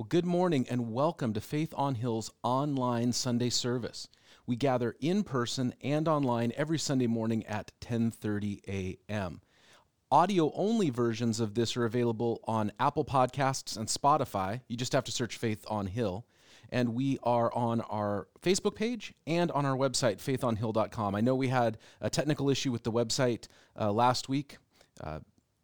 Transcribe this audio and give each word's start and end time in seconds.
Well, 0.00 0.06
good 0.08 0.24
morning 0.24 0.66
and 0.70 0.94
welcome 0.94 1.34
to 1.34 1.42
Faith 1.42 1.74
on 1.76 1.96
Hill's 1.96 2.30
online 2.42 3.12
Sunday 3.12 3.50
service. 3.50 4.08
We 4.46 4.56
gather 4.56 4.96
in 4.98 5.24
person 5.24 5.74
and 5.82 6.08
online 6.08 6.54
every 6.56 6.78
Sunday 6.78 7.06
morning 7.06 7.44
at 7.44 7.72
10:30 7.82 8.62
a.m. 8.66 9.42
Audio 10.10 10.52
only 10.54 10.88
versions 10.88 11.38
of 11.38 11.52
this 11.52 11.76
are 11.76 11.84
available 11.84 12.40
on 12.44 12.72
Apple 12.80 13.04
Podcasts 13.04 13.76
and 13.76 13.88
Spotify. 13.88 14.62
You 14.68 14.78
just 14.78 14.94
have 14.94 15.04
to 15.04 15.12
search 15.12 15.36
Faith 15.36 15.66
on 15.68 15.86
Hill. 15.86 16.24
And 16.70 16.94
we 16.94 17.18
are 17.22 17.52
on 17.52 17.82
our 17.82 18.26
Facebook 18.40 18.76
page 18.76 19.12
and 19.26 19.50
on 19.50 19.66
our 19.66 19.76
website, 19.76 20.16
faithonhill.com. 20.16 21.14
I 21.14 21.20
know 21.20 21.34
we 21.34 21.48
had 21.48 21.76
a 22.00 22.08
technical 22.08 22.48
issue 22.48 22.72
with 22.72 22.84
the 22.84 22.92
website 22.92 23.48
uh, 23.78 23.92
last 23.92 24.30
week. 24.30 24.56
Uh, 24.98 25.20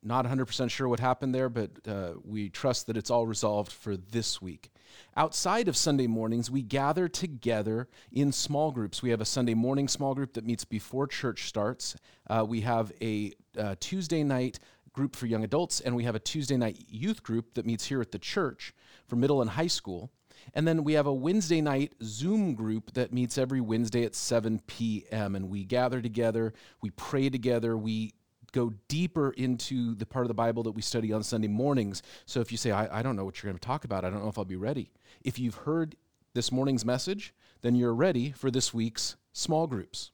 not 0.06 0.24
100% 0.24 0.70
sure 0.70 0.88
what 0.88 1.00
happened 1.00 1.34
there, 1.34 1.48
but 1.48 1.70
uh, 1.86 2.12
we 2.24 2.48
trust 2.48 2.86
that 2.86 2.96
it's 2.96 3.10
all 3.10 3.26
resolved 3.26 3.72
for 3.72 3.96
this 3.96 4.40
week. 4.40 4.70
Outside 5.16 5.68
of 5.68 5.76
Sunday 5.76 6.06
mornings, 6.06 6.50
we 6.50 6.62
gather 6.62 7.08
together 7.08 7.88
in 8.12 8.32
small 8.32 8.70
groups. 8.70 9.02
We 9.02 9.10
have 9.10 9.20
a 9.20 9.26
Sunday 9.26 9.54
morning 9.54 9.88
small 9.88 10.14
group 10.14 10.34
that 10.34 10.44
meets 10.44 10.64
before 10.64 11.06
church 11.06 11.48
starts. 11.48 11.96
Uh, 12.28 12.44
we 12.48 12.60
have 12.62 12.92
a 13.02 13.32
uh, 13.58 13.74
Tuesday 13.80 14.22
night 14.22 14.58
group 14.92 15.16
for 15.16 15.26
young 15.26 15.44
adults, 15.44 15.80
and 15.80 15.94
we 15.94 16.04
have 16.04 16.14
a 16.14 16.20
Tuesday 16.20 16.56
night 16.56 16.84
youth 16.88 17.22
group 17.22 17.54
that 17.54 17.66
meets 17.66 17.86
here 17.86 18.00
at 18.00 18.12
the 18.12 18.18
church 18.18 18.72
for 19.06 19.16
middle 19.16 19.42
and 19.42 19.50
high 19.50 19.66
school. 19.66 20.10
And 20.54 20.66
then 20.66 20.84
we 20.84 20.94
have 20.94 21.06
a 21.06 21.12
Wednesday 21.12 21.60
night 21.60 21.94
Zoom 22.02 22.54
group 22.54 22.92
that 22.94 23.12
meets 23.12 23.36
every 23.36 23.60
Wednesday 23.60 24.04
at 24.04 24.14
7 24.14 24.60
p.m. 24.66 25.34
And 25.34 25.48
we 25.48 25.64
gather 25.64 26.00
together, 26.00 26.54
we 26.80 26.90
pray 26.90 27.28
together, 27.28 27.76
we 27.76 28.12
go 28.56 28.72
deeper 28.88 29.30
into 29.32 29.94
the 29.94 30.06
part 30.06 30.24
of 30.24 30.28
the 30.28 30.34
Bible 30.34 30.62
that 30.62 30.72
we 30.72 30.80
study 30.80 31.12
on 31.12 31.22
Sunday 31.22 31.48
mornings. 31.48 32.02
So 32.24 32.40
if 32.40 32.50
you 32.50 32.56
say, 32.56 32.70
I, 32.70 33.00
I 33.00 33.02
don't 33.02 33.14
know 33.14 33.24
what 33.24 33.42
you're 33.42 33.50
going 33.52 33.58
to 33.58 33.66
talk 33.66 33.84
about, 33.84 34.04
I 34.04 34.10
don't 34.10 34.22
know 34.22 34.30
if 34.30 34.38
I'll 34.38 34.46
be 34.46 34.56
ready. 34.56 34.90
If 35.22 35.38
you've 35.38 35.54
heard 35.54 35.94
this 36.32 36.50
morning's 36.50 36.84
message, 36.84 37.34
then 37.60 37.74
you're 37.74 37.94
ready 37.94 38.32
for 38.32 38.50
this 38.50 38.72
week's 38.72 39.16
small 39.34 39.66
groups. 39.66 40.10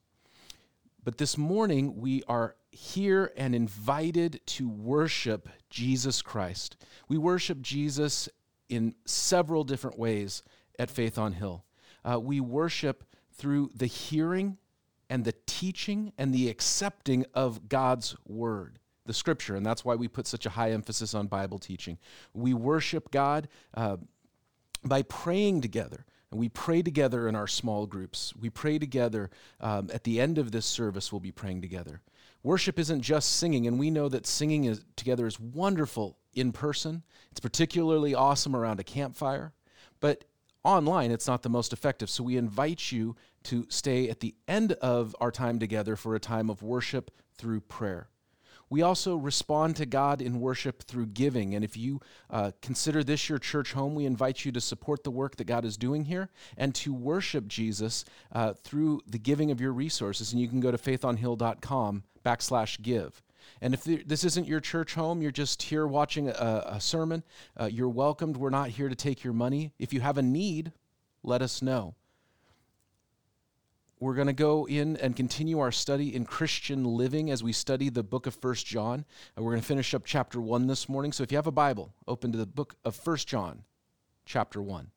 But 1.04 1.18
this 1.18 1.38
morning, 1.38 2.00
we 2.00 2.24
are 2.26 2.56
here 2.72 3.32
and 3.36 3.54
invited 3.54 4.40
to 4.46 4.68
worship 4.68 5.48
Jesus 5.70 6.20
Christ. 6.20 6.76
We 7.08 7.18
worship 7.18 7.60
Jesus 7.62 8.28
in 8.68 8.94
several 9.04 9.62
different 9.62 9.98
ways 9.98 10.42
at 10.78 10.90
Faith 10.90 11.16
on 11.16 11.34
Hill. 11.34 11.64
Uh, 12.04 12.18
we 12.18 12.40
worship 12.40 13.04
through 13.32 13.70
the 13.74 13.86
hearing 13.86 14.58
and 15.12 15.26
the 15.26 15.34
teaching 15.44 16.10
and 16.16 16.32
the 16.32 16.48
accepting 16.48 17.26
of 17.34 17.68
God's 17.68 18.16
word, 18.26 18.78
the 19.04 19.12
scripture. 19.12 19.56
And 19.56 19.66
that's 19.66 19.84
why 19.84 19.94
we 19.94 20.08
put 20.08 20.26
such 20.26 20.46
a 20.46 20.48
high 20.50 20.70
emphasis 20.70 21.12
on 21.12 21.26
Bible 21.26 21.58
teaching. 21.58 21.98
We 22.32 22.54
worship 22.54 23.10
God 23.10 23.48
uh, 23.74 23.98
by 24.82 25.02
praying 25.02 25.60
together. 25.60 26.06
And 26.30 26.40
we 26.40 26.48
pray 26.48 26.80
together 26.80 27.28
in 27.28 27.36
our 27.36 27.46
small 27.46 27.84
groups. 27.84 28.32
We 28.40 28.48
pray 28.48 28.78
together. 28.78 29.28
Um, 29.60 29.90
at 29.92 30.04
the 30.04 30.18
end 30.18 30.38
of 30.38 30.50
this 30.50 30.64
service, 30.64 31.12
we'll 31.12 31.20
be 31.20 31.30
praying 31.30 31.60
together. 31.60 32.00
Worship 32.42 32.78
isn't 32.78 33.02
just 33.02 33.34
singing, 33.34 33.66
and 33.66 33.78
we 33.78 33.90
know 33.90 34.08
that 34.08 34.26
singing 34.26 34.64
is, 34.64 34.82
together 34.96 35.26
is 35.26 35.38
wonderful 35.38 36.16
in 36.32 36.52
person. 36.52 37.02
It's 37.30 37.40
particularly 37.40 38.14
awesome 38.14 38.56
around 38.56 38.80
a 38.80 38.84
campfire. 38.84 39.52
But 40.00 40.24
online, 40.64 41.10
it's 41.10 41.26
not 41.26 41.42
the 41.42 41.50
most 41.50 41.74
effective. 41.74 42.08
So 42.08 42.24
we 42.24 42.38
invite 42.38 42.90
you 42.90 43.14
to 43.44 43.66
stay 43.68 44.08
at 44.08 44.20
the 44.20 44.34
end 44.46 44.72
of 44.74 45.14
our 45.20 45.30
time 45.30 45.58
together 45.58 45.96
for 45.96 46.14
a 46.14 46.20
time 46.20 46.50
of 46.50 46.62
worship 46.62 47.10
through 47.36 47.60
prayer. 47.60 48.08
We 48.72 48.80
also 48.80 49.16
respond 49.16 49.76
to 49.76 49.84
God 49.84 50.22
in 50.22 50.40
worship 50.40 50.82
through 50.84 51.08
giving. 51.08 51.54
And 51.54 51.62
if 51.62 51.76
you 51.76 52.00
uh, 52.30 52.52
consider 52.62 53.04
this 53.04 53.28
your 53.28 53.38
church 53.38 53.74
home, 53.74 53.94
we 53.94 54.06
invite 54.06 54.46
you 54.46 54.52
to 54.52 54.62
support 54.62 55.04
the 55.04 55.10
work 55.10 55.36
that 55.36 55.44
God 55.44 55.66
is 55.66 55.76
doing 55.76 56.06
here 56.06 56.30
and 56.56 56.74
to 56.76 56.94
worship 56.94 57.46
Jesus 57.48 58.06
uh, 58.32 58.54
through 58.54 59.02
the 59.06 59.18
giving 59.18 59.50
of 59.50 59.60
your 59.60 59.74
resources. 59.74 60.32
And 60.32 60.40
you 60.40 60.48
can 60.48 60.60
go 60.60 60.70
to 60.70 60.78
faithonhill.com 60.78 62.04
backslash 62.24 62.80
give. 62.80 63.22
And 63.60 63.74
if 63.74 63.84
this 63.84 64.24
isn't 64.24 64.48
your 64.48 64.60
church 64.60 64.94
home, 64.94 65.20
you're 65.20 65.32
just 65.32 65.64
here 65.64 65.86
watching 65.86 66.30
a, 66.30 66.64
a 66.66 66.80
sermon, 66.80 67.24
uh, 67.60 67.66
you're 67.66 67.90
welcomed. 67.90 68.38
We're 68.38 68.48
not 68.48 68.70
here 68.70 68.88
to 68.88 68.94
take 68.94 69.22
your 69.22 69.34
money. 69.34 69.72
If 69.78 69.92
you 69.92 70.00
have 70.00 70.16
a 70.16 70.22
need, 70.22 70.72
let 71.22 71.42
us 71.42 71.60
know 71.60 71.94
we're 74.02 74.14
going 74.14 74.26
to 74.26 74.32
go 74.32 74.66
in 74.66 74.96
and 74.96 75.14
continue 75.14 75.60
our 75.60 75.70
study 75.70 76.12
in 76.12 76.24
Christian 76.24 76.82
living 76.82 77.30
as 77.30 77.44
we 77.44 77.52
study 77.52 77.88
the 77.88 78.02
book 78.02 78.26
of 78.26 78.34
First 78.34 78.66
John. 78.66 79.04
And 79.36 79.44
we're 79.44 79.52
going 79.52 79.60
to 79.60 79.66
finish 79.66 79.94
up 79.94 80.02
chapter 80.04 80.40
1 80.40 80.66
this 80.66 80.88
morning. 80.88 81.12
So 81.12 81.22
if 81.22 81.30
you 81.30 81.38
have 81.38 81.46
a 81.46 81.52
Bible, 81.52 81.94
open 82.08 82.32
to 82.32 82.38
the 82.38 82.44
book 82.44 82.74
of 82.84 82.96
First 82.96 83.28
John, 83.28 83.62
chapter 84.26 84.60
1. 84.60 84.90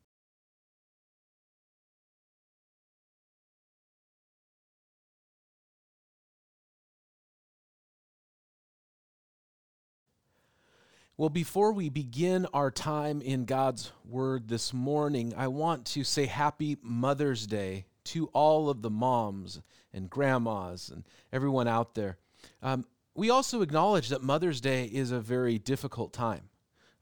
Well, 11.15 11.29
before 11.29 11.73
we 11.73 11.89
begin 11.89 12.47
our 12.55 12.71
time 12.71 13.21
in 13.21 13.45
God's 13.45 13.91
Word 14.03 14.47
this 14.47 14.73
morning, 14.73 15.31
I 15.37 15.47
want 15.49 15.85
to 15.89 16.03
say 16.03 16.25
Happy 16.25 16.77
Mother's 16.81 17.45
Day 17.45 17.85
to 18.05 18.27
all 18.27 18.69
of 18.69 18.81
the 18.81 18.89
moms 18.89 19.61
and 19.93 20.09
grandmas 20.09 20.89
and 20.89 21.03
everyone 21.31 21.67
out 21.67 21.95
there. 21.95 22.17
Um, 22.61 22.85
we 23.15 23.29
also 23.29 23.61
acknowledge 23.61 24.09
that 24.09 24.21
Mother's 24.21 24.61
Day 24.61 24.85
is 24.85 25.11
a 25.11 25.19
very 25.19 25.57
difficult 25.57 26.13
time. 26.13 26.49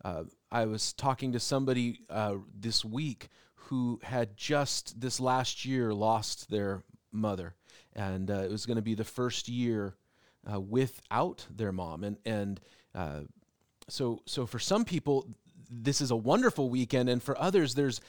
Uh, 0.04 0.24
I 0.52 0.66
was 0.66 0.94
talking 0.94 1.32
to 1.32 1.40
somebody 1.40 2.02
uh, 2.10 2.36
this 2.54 2.86
week 2.86 3.30
who 3.56 4.00
had 4.04 4.38
just 4.38 5.00
this 5.00 5.20
last 5.20 5.66
year 5.66 5.94
lost 5.94 6.50
their 6.50 6.84
mother, 7.12 7.56
and 7.94 8.30
uh, 8.30 8.42
it 8.42 8.52
was 8.52 8.66
going 8.66 8.76
to 8.76 8.84
be 8.84 8.96
the 8.96 9.04
first 9.04 9.48
year 9.48 9.96
uh, 10.52 10.60
without 10.60 11.48
their 11.50 11.72
mom. 11.72 12.04
And 12.04 12.18
and 12.26 12.62
uh, 12.94 13.22
so 13.88 14.22
so 14.26 14.46
for 14.46 14.60
some 14.60 14.86
people, 14.86 15.28
this 15.72 16.02
is 16.02 16.12
a 16.12 16.16
wonderful 16.16 16.70
weekend, 16.70 17.10
and 17.10 17.24
for 17.24 17.40
others, 17.40 17.74
there's 17.74 18.02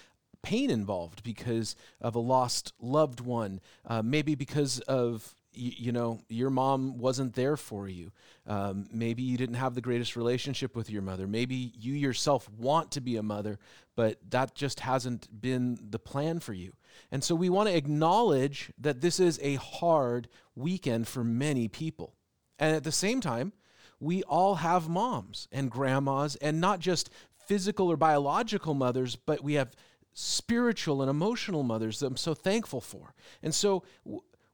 pain 0.44 0.70
involved 0.70 1.22
because 1.22 1.74
of 2.00 2.14
a 2.14 2.20
lost 2.20 2.72
loved 2.80 3.20
one, 3.20 3.60
uh, 3.86 4.02
maybe 4.02 4.34
because 4.34 4.80
of 4.80 5.34
you, 5.56 5.92
know 5.92 6.20
your 6.28 6.50
mom 6.50 6.98
wasn't 6.98 7.34
there 7.34 7.56
for 7.56 7.88
you. 7.88 8.10
Um, 8.46 8.86
maybe 8.92 9.22
you 9.22 9.36
didn't 9.36 9.54
have 9.54 9.74
the 9.74 9.80
greatest 9.80 10.16
relationship 10.16 10.76
with 10.76 10.90
your 10.90 11.02
mother. 11.02 11.26
Maybe 11.26 11.72
you 11.76 11.94
yourself 11.94 12.48
want 12.50 12.90
to 12.92 13.00
be 13.00 13.16
a 13.16 13.22
mother 13.22 13.58
but 13.96 14.18
that 14.30 14.54
just 14.54 14.80
hasn't 14.80 15.28
been 15.40 15.78
the 15.90 15.98
plan 15.98 16.40
for 16.40 16.52
you. 16.52 16.72
And 17.10 17.22
so 17.22 17.34
we 17.34 17.48
want 17.48 17.68
to 17.68 17.76
acknowledge 17.76 18.72
that 18.78 19.00
this 19.00 19.20
is 19.20 19.38
a 19.42 19.54
hard 19.56 20.28
weekend 20.54 21.08
for 21.08 21.24
many 21.24 21.68
people. 21.68 22.14
And 22.58 22.74
at 22.74 22.84
the 22.84 22.92
same 22.92 23.20
time 23.20 23.52
we 24.00 24.22
all 24.24 24.56
have 24.56 24.88
moms 24.88 25.48
and 25.52 25.70
grandmas 25.70 26.36
and 26.36 26.60
not 26.60 26.80
just 26.80 27.10
physical 27.46 27.90
or 27.90 27.96
biological 27.96 28.74
mothers 28.74 29.16
but 29.16 29.42
we 29.42 29.54
have 29.54 29.70
spiritual 30.14 31.02
and 31.02 31.10
emotional 31.10 31.62
mothers 31.62 31.98
that 31.98 32.06
I'm 32.06 32.16
so 32.16 32.34
thankful 32.34 32.80
for. 32.80 33.14
And 33.42 33.54
so 33.54 33.82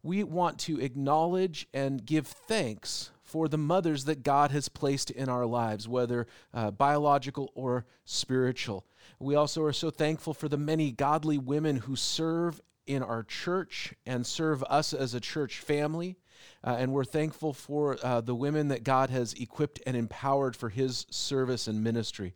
we 0.03 0.25
want 0.25 0.59
to 0.61 0.81
acknowledge 0.81 1.69
and 1.73 2.05
give 2.05 2.27
thanks 2.27 3.11
for 3.23 3.47
the 3.47 3.59
mothers 3.59 4.07
that 4.07 4.25
God 4.25 4.51
has 4.51 4.69
placed 4.69 5.11
in 5.11 5.29
our 5.29 5.47
lives, 5.47 5.87
whether 5.87 6.27
uh, 6.53 6.71
biological 6.73 7.53
or 7.55 7.85
spiritual. 8.05 8.87
We 9.21 9.37
also 9.37 9.63
are 9.63 9.73
so 9.73 9.91
thankful 9.91 10.35
for 10.35 10.49
the 10.49 10.57
many 10.57 10.91
godly 10.91 11.39
women 11.39 11.77
who 11.77 11.95
serve 11.95 12.61
in 12.87 13.03
our 13.03 13.23
church 13.23 13.95
and 14.05 14.27
serve 14.27 14.65
us 14.65 14.93
as 14.93 15.15
a 15.15 15.21
church 15.21 15.61
family. 15.61 16.17
Uh, 16.65 16.77
and 16.79 16.93
we're 16.93 17.05
thankful 17.05 17.53
for 17.53 17.99
uh, 18.03 18.21
the 18.21 18.35
women 18.35 18.69
that 18.69 18.83
God 18.83 19.11
has 19.11 19.35
equipped 19.35 19.79
and 19.87 19.97
empowered 19.97 20.57
for 20.57 20.71
His 20.71 21.07
service 21.11 21.69
and 21.69 21.85
ministry. 21.85 22.35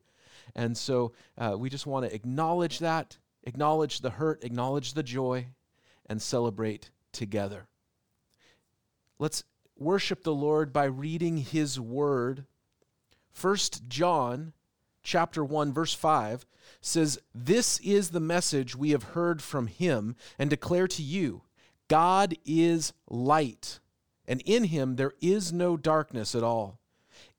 And 0.54 0.76
so 0.76 1.12
uh, 1.36 1.56
we 1.58 1.68
just 1.68 1.86
want 1.86 2.06
to 2.06 2.14
acknowledge 2.14 2.78
that, 2.78 3.18
acknowledge 3.42 4.00
the 4.00 4.10
hurt, 4.10 4.44
acknowledge 4.44 4.94
the 4.94 5.02
joy, 5.02 5.48
and 6.06 6.20
celebrate 6.20 6.90
together. 7.12 7.66
Let's 9.18 9.44
worship 9.76 10.22
the 10.22 10.34
Lord 10.34 10.72
by 10.72 10.84
reading 10.84 11.38
his 11.38 11.80
word. 11.80 12.44
First 13.32 13.88
John 13.88 14.52
chapter 15.02 15.44
1 15.44 15.72
verse 15.72 15.94
5 15.94 16.46
says, 16.80 17.18
"This 17.34 17.78
is 17.80 18.10
the 18.10 18.20
message 18.20 18.76
we 18.76 18.90
have 18.90 19.14
heard 19.14 19.42
from 19.42 19.66
him 19.66 20.16
and 20.38 20.48
declare 20.48 20.88
to 20.88 21.02
you, 21.02 21.42
God 21.88 22.36
is 22.44 22.92
light, 23.08 23.80
and 24.26 24.40
in 24.42 24.64
him 24.64 24.96
there 24.96 25.12
is 25.20 25.52
no 25.52 25.76
darkness 25.76 26.34
at 26.34 26.42
all. 26.42 26.80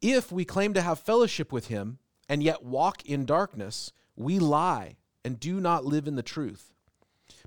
If 0.02 0.32
we 0.32 0.46
claim 0.46 0.74
to 0.74 0.82
have 0.82 1.00
fellowship 1.00 1.52
with 1.52 1.68
him, 1.68 2.00
and 2.28 2.42
yet 2.42 2.64
walk 2.64 3.06
in 3.06 3.26
darkness, 3.26 3.92
we 4.16 4.40
lie 4.40 4.98
and 5.24 5.40
do 5.40 5.60
not 5.60 5.86
live 5.86 6.08
in 6.08 6.16
the 6.16 6.24
truth. 6.24 6.74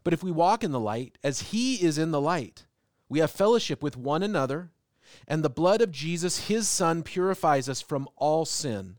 But 0.04 0.12
if 0.12 0.22
we 0.22 0.30
walk 0.30 0.64
in 0.64 0.72
the 0.72 0.80
light, 0.80 1.18
as 1.22 1.50
he 1.50 1.76
is 1.76 1.98
in 1.98 2.10
the 2.10 2.20
light, 2.20 2.66
we 3.08 3.18
have 3.20 3.30
fellowship 3.30 3.82
with 3.82 3.96
one 3.96 4.22
another, 4.22 4.70
and 5.26 5.42
the 5.42 5.50
blood 5.50 5.80
of 5.80 5.90
Jesus, 5.90 6.48
his 6.48 6.68
Son, 6.68 7.02
purifies 7.02 7.68
us 7.68 7.80
from 7.80 8.08
all 8.16 8.44
sin. 8.44 8.96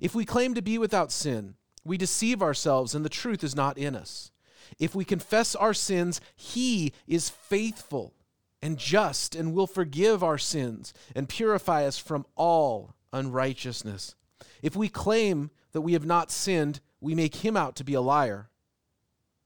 If 0.00 0.14
we 0.14 0.24
claim 0.24 0.54
to 0.54 0.62
be 0.62 0.78
without 0.78 1.10
sin, 1.10 1.54
we 1.84 1.96
deceive 1.96 2.42
ourselves 2.42 2.94
and 2.94 3.04
the 3.04 3.10
truth 3.10 3.42
is 3.42 3.56
not 3.56 3.78
in 3.78 3.96
us. 3.96 4.30
If 4.78 4.94
we 4.94 5.04
confess 5.04 5.54
our 5.54 5.74
sins, 5.74 6.20
He 6.34 6.92
is 7.06 7.28
faithful 7.28 8.14
and 8.60 8.78
just 8.78 9.34
and 9.34 9.52
will 9.52 9.66
forgive 9.66 10.22
our 10.22 10.38
sins 10.38 10.94
and 11.14 11.28
purify 11.28 11.84
us 11.84 11.98
from 11.98 12.26
all 12.36 12.94
unrighteousness. 13.12 14.14
If 14.62 14.76
we 14.76 14.88
claim 14.88 15.50
that 15.72 15.80
we 15.80 15.92
have 15.94 16.06
not 16.06 16.30
sinned, 16.30 16.80
we 17.00 17.14
make 17.14 17.36
Him 17.36 17.56
out 17.56 17.76
to 17.76 17.84
be 17.84 17.94
a 17.94 18.00
liar, 18.00 18.48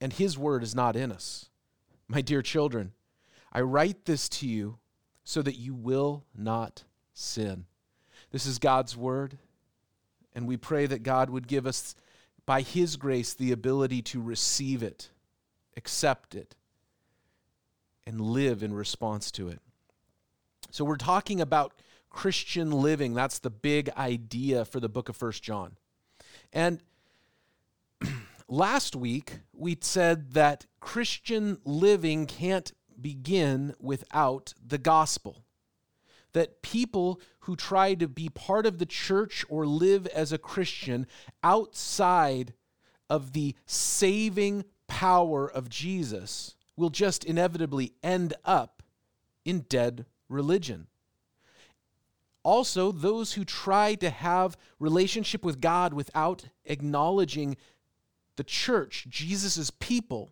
and 0.01 0.13
His 0.13 0.37
word 0.37 0.63
is 0.63 0.75
not 0.75 0.97
in 0.97 1.11
us. 1.11 1.49
My 2.09 2.21
dear 2.21 2.43
children, 2.43 2.93
I 3.53 3.61
write 3.63 4.05
this 4.05 4.29
to 4.31 4.47
you 4.47 4.79
so 5.25 5.43
that 5.43 5.57
you 5.57 5.75
will 5.75 6.25
not 6.37 6.85
sin. 7.15 7.65
This 8.31 8.47
is 8.47 8.59
God's 8.59 8.97
word, 8.97 9.39
and 10.35 10.47
we 10.47 10.57
pray 10.57 10.87
that 10.87 11.03
God 11.03 11.31
would 11.31 11.49
give 11.49 11.67
us, 11.67 11.95
by 12.45 12.61
His 12.61 12.97
grace, 12.97 13.35
the 13.35 13.53
ability 13.53 14.03
to 14.03 14.21
receive 14.21 14.83
it, 14.83 15.11
accept 15.77 16.35
it, 16.35 16.55
and 18.07 18.21
live 18.21 18.63
in 18.63 18.73
response 18.73 19.31
to 19.33 19.49
it. 19.49 19.61
So, 20.71 20.85
we're 20.85 20.97
talking 20.97 21.41
about 21.41 21.73
Christian 22.17 22.71
living. 22.71 23.13
That's 23.13 23.41
the 23.41 23.51
big 23.51 23.91
idea 23.91 24.65
for 24.65 24.81
the 24.81 24.89
book 24.89 25.11
of 25.11 25.17
First 25.17 25.43
John. 25.43 25.77
And 26.51 26.81
last 28.49 28.97
week, 28.97 29.41
we 29.53 29.77
said 29.83 30.33
that 30.33 30.65
Christian 30.81 31.59
living 31.67 32.25
can't 32.25 32.73
begin 32.99 33.75
without 33.79 34.55
the 34.67 34.79
gospel. 34.79 35.45
That 36.33 36.63
people 36.63 37.21
who 37.41 37.55
try 37.55 37.93
to 37.93 38.09
be 38.09 38.31
part 38.31 38.65
of 38.65 38.79
the 38.79 38.87
church 38.87 39.45
or 39.51 39.67
live 39.67 40.07
as 40.07 40.33
a 40.33 40.39
Christian 40.39 41.07
outside 41.45 42.55
of 43.11 43.35
the 43.35 43.55
saving 43.67 44.65
power 44.89 45.47
of 45.47 45.69
Jesus 45.69 46.55
will 46.77 46.89
just 46.89 47.25
inevitably 47.25 47.93
end 48.03 48.33
up 48.43 48.83
in 49.45 49.67
dead 49.69 50.07
religion. 50.31 50.87
Also, 52.47 52.93
those 52.93 53.33
who 53.33 53.45
try 53.45 53.97
to 53.97 54.09
have 54.09 54.57
relationship 54.79 55.45
with 55.45 55.61
God 55.61 55.93
without 55.93 56.45
acknowledging 56.65 57.57
the 58.37 58.45
church, 58.45 59.05
Jesus' 59.09 59.73
people, 59.81 60.31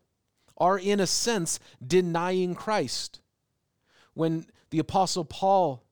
are 0.56 0.78
in 0.78 1.00
a 1.00 1.08
sense 1.08 1.58
denying 1.84 2.54
Christ. 2.54 3.20
When 4.12 4.46
the 4.70 4.78
Apostle 4.78 5.24
Paul 5.24 5.82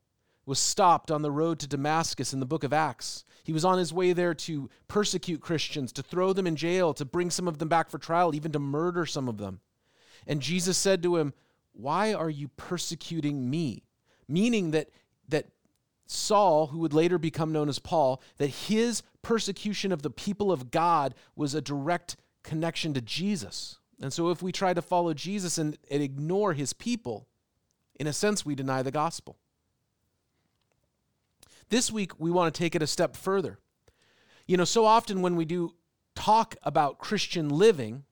was 0.46 0.60
stopped 0.60 1.10
on 1.10 1.22
the 1.22 1.32
road 1.32 1.58
to 1.58 1.66
Damascus 1.66 2.32
in 2.32 2.38
the 2.38 2.46
book 2.46 2.62
of 2.62 2.72
Acts, 2.72 3.24
he 3.42 3.52
was 3.52 3.64
on 3.64 3.78
his 3.78 3.92
way 3.92 4.12
there 4.12 4.32
to 4.32 4.70
persecute 4.86 5.40
Christians, 5.40 5.90
to 5.94 6.04
throw 6.04 6.32
them 6.32 6.46
in 6.46 6.54
jail, 6.54 6.94
to 6.94 7.04
bring 7.04 7.30
some 7.30 7.48
of 7.48 7.58
them 7.58 7.66
back 7.66 7.90
for 7.90 7.98
trial, 7.98 8.32
even 8.32 8.52
to 8.52 8.60
murder 8.60 9.06
some 9.06 9.26
of 9.26 9.38
them. 9.38 9.58
And 10.28 10.40
Jesus 10.40 10.78
said 10.78 11.02
to 11.02 11.16
him, 11.16 11.34
Why 11.72 12.14
are 12.14 12.30
you 12.30 12.46
persecuting 12.46 13.50
me? 13.50 13.82
Meaning 14.28 14.70
that, 14.70 14.88
Saul, 16.12 16.68
who 16.68 16.78
would 16.78 16.92
later 16.92 17.18
become 17.18 17.52
known 17.52 17.68
as 17.68 17.78
Paul, 17.78 18.22
that 18.38 18.48
his 18.48 19.02
persecution 19.22 19.92
of 19.92 20.02
the 20.02 20.10
people 20.10 20.52
of 20.52 20.70
God 20.70 21.14
was 21.34 21.54
a 21.54 21.60
direct 21.60 22.16
connection 22.42 22.94
to 22.94 23.00
Jesus. 23.00 23.78
And 24.00 24.12
so, 24.12 24.30
if 24.30 24.42
we 24.42 24.52
try 24.52 24.74
to 24.74 24.82
follow 24.82 25.14
Jesus 25.14 25.58
and, 25.58 25.78
and 25.90 26.02
ignore 26.02 26.54
his 26.54 26.72
people, 26.72 27.28
in 27.94 28.06
a 28.06 28.12
sense, 28.12 28.44
we 28.44 28.54
deny 28.54 28.82
the 28.82 28.90
gospel. 28.90 29.36
This 31.68 31.90
week, 31.90 32.18
we 32.18 32.30
want 32.30 32.52
to 32.52 32.58
take 32.58 32.74
it 32.74 32.82
a 32.82 32.86
step 32.86 33.16
further. 33.16 33.58
You 34.46 34.56
know, 34.56 34.64
so 34.64 34.84
often 34.84 35.22
when 35.22 35.36
we 35.36 35.44
do 35.44 35.74
talk 36.14 36.56
about 36.62 36.98
Christian 36.98 37.48
living, 37.48 38.04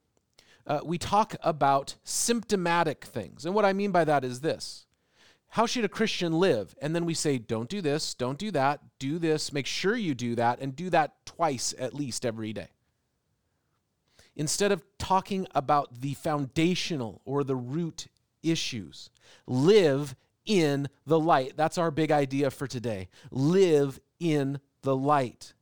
uh, 0.65 0.79
we 0.83 0.97
talk 0.97 1.35
about 1.41 1.95
symptomatic 2.03 3.05
things. 3.05 3.45
And 3.45 3.53
what 3.53 3.65
I 3.65 3.73
mean 3.73 3.91
by 3.91 4.05
that 4.05 4.23
is 4.23 4.39
this 4.39 4.85
How 5.51 5.65
should 5.65 5.85
a 5.85 5.89
Christian 5.89 6.33
live? 6.33 6.73
And 6.81 6.95
then 6.95 7.05
we 7.05 7.13
say, 7.13 7.37
don't 7.37 7.69
do 7.69 7.81
this, 7.81 8.13
don't 8.13 8.37
do 8.37 8.51
that, 8.51 8.79
do 8.99 9.19
this, 9.19 9.51
make 9.51 9.65
sure 9.65 9.95
you 9.95 10.15
do 10.15 10.35
that, 10.35 10.59
and 10.59 10.75
do 10.75 10.89
that 10.89 11.25
twice 11.25 11.73
at 11.77 11.93
least 11.93 12.25
every 12.25 12.53
day 12.53 12.69
instead 14.35 14.71
of 14.71 14.83
talking 14.97 15.45
about 15.53 16.01
the 16.01 16.13
foundational 16.13 17.21
or 17.25 17.43
the 17.43 17.55
root 17.55 18.07
issues. 18.43 19.09
Live 19.45 20.15
in 20.45 20.87
the 21.05 21.19
light. 21.19 21.53
That's 21.55 21.77
our 21.77 21.91
big 21.91 22.11
idea 22.11 22.49
for 22.49 22.67
today. 22.67 23.09
Live 23.29 23.99
in 24.19 24.59
the 24.81 24.95
light. 24.95 25.53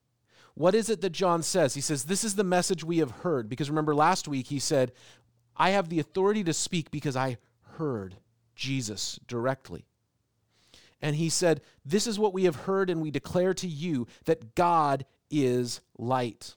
What 0.53 0.75
is 0.75 0.89
it 0.89 1.01
that 1.01 1.11
John 1.11 1.41
says? 1.41 1.73
He 1.73 1.81
says, 1.81 2.03
This 2.03 2.23
is 2.23 2.35
the 2.35 2.43
message 2.43 2.83
we 2.83 2.99
have 2.99 3.11
heard. 3.11 3.49
Because 3.49 3.69
remember, 3.69 3.95
last 3.95 4.27
week 4.27 4.47
he 4.47 4.59
said, 4.59 4.91
I 5.55 5.71
have 5.71 5.89
the 5.89 5.99
authority 5.99 6.43
to 6.45 6.53
speak 6.53 6.91
because 6.91 7.15
I 7.15 7.37
heard 7.77 8.15
Jesus 8.59 9.19
directly. 9.27 9.85
And 11.01 11.15
he 11.15 11.29
said, 11.29 11.61
This 11.85 12.05
is 12.05 12.19
what 12.19 12.33
we 12.33 12.43
have 12.43 12.55
heard, 12.55 12.89
and 12.89 13.01
we 13.01 13.09
declare 13.09 13.53
to 13.55 13.67
you 13.67 14.07
that 14.25 14.53
God 14.55 15.05
is 15.31 15.81
light. 15.97 16.55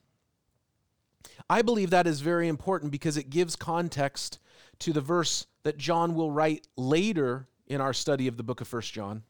I 1.48 1.62
believe 1.62 1.90
that 1.90 2.06
is 2.06 2.20
very 2.20 2.48
important 2.48 2.92
because 2.92 3.16
it 3.16 3.30
gives 3.30 3.56
context 3.56 4.38
to 4.80 4.92
the 4.92 5.00
verse 5.00 5.46
that 5.62 5.78
John 5.78 6.14
will 6.14 6.30
write 6.30 6.66
later 6.76 7.46
in 7.66 7.80
our 7.80 7.92
study 7.92 8.26
of 8.26 8.36
the 8.36 8.42
book 8.42 8.60
of 8.60 8.68
First 8.68 8.92
John 8.92 9.22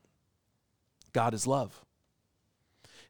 God 1.12 1.34
is 1.34 1.46
love. 1.46 1.84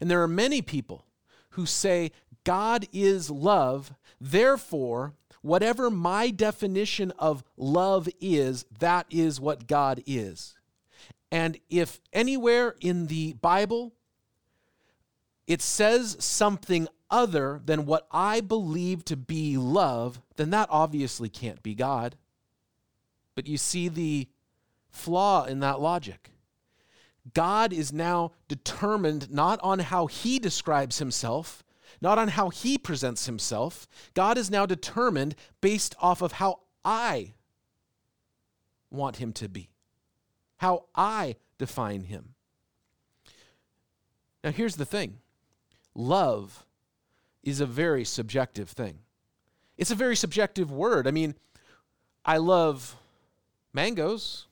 And 0.00 0.10
there 0.10 0.22
are 0.22 0.28
many 0.28 0.60
people 0.60 1.06
who 1.50 1.66
say, 1.66 2.10
God 2.44 2.88
is 2.92 3.30
love, 3.30 3.94
therefore, 4.20 5.14
whatever 5.43 5.91
my 5.91 6.31
definition 6.31 7.13
of 7.19 7.44
love 7.56 8.08
is, 8.20 8.65
that 8.79 9.06
is 9.11 9.41
what 9.41 9.67
God 9.67 10.03
is. 10.06 10.55
And 11.31 11.58
if 11.69 12.01
anywhere 12.13 12.75
in 12.81 13.06
the 13.06 13.34
Bible 13.34 13.93
it 15.46 15.61
says 15.61 16.17
something 16.19 16.89
other 17.11 17.61
than 17.65 17.84
what 17.84 18.06
I 18.11 18.41
believe 18.41 19.05
to 19.06 19.17
be 19.17 19.56
love, 19.56 20.20
then 20.37 20.51
that 20.51 20.69
obviously 20.70 21.29
can't 21.29 21.63
be 21.63 21.75
God. 21.75 22.17
But 23.34 23.46
you 23.46 23.58
see 23.58 23.89
the 23.89 24.29
flaw 24.89 25.44
in 25.44 25.61
that 25.61 25.81
logic. 25.81 26.31
God 27.34 27.72
is 27.72 27.93
now 27.93 28.32
determined 28.49 29.31
not 29.31 29.61
on 29.63 29.79
how 29.79 30.06
he 30.06 30.39
describes 30.39 30.99
himself, 30.99 31.63
not 32.01 32.19
on 32.19 32.29
how 32.29 32.49
he 32.49 32.79
presents 32.79 33.27
himself. 33.27 33.87
God 34.15 34.39
is 34.39 34.51
now 34.51 34.67
determined 34.67 35.34
based 35.61 35.94
off 36.01 36.22
of 36.22 36.32
how 36.32 36.61
I 36.84 37.34
want 38.91 39.17
him 39.17 39.32
to 39.34 39.49
be, 39.49 39.70
how 40.58 40.84
I 40.94 41.37
define 41.58 42.05
him. 42.05 42.34
Now, 44.44 44.51
here's 44.51 44.77
the 44.77 44.84
thing 44.84 45.19
love 45.94 46.65
is 47.43 47.61
a 47.61 47.67
very 47.67 48.05
subjective 48.05 48.69
thing. 48.69 48.99
It's 49.77 49.91
a 49.91 49.96
very 49.96 50.17
subjective 50.17 50.70
word. 50.70 51.06
I 51.06 51.11
mean, 51.11 51.34
I 52.25 52.37
love 52.37 52.96
mangoes. 53.72 54.46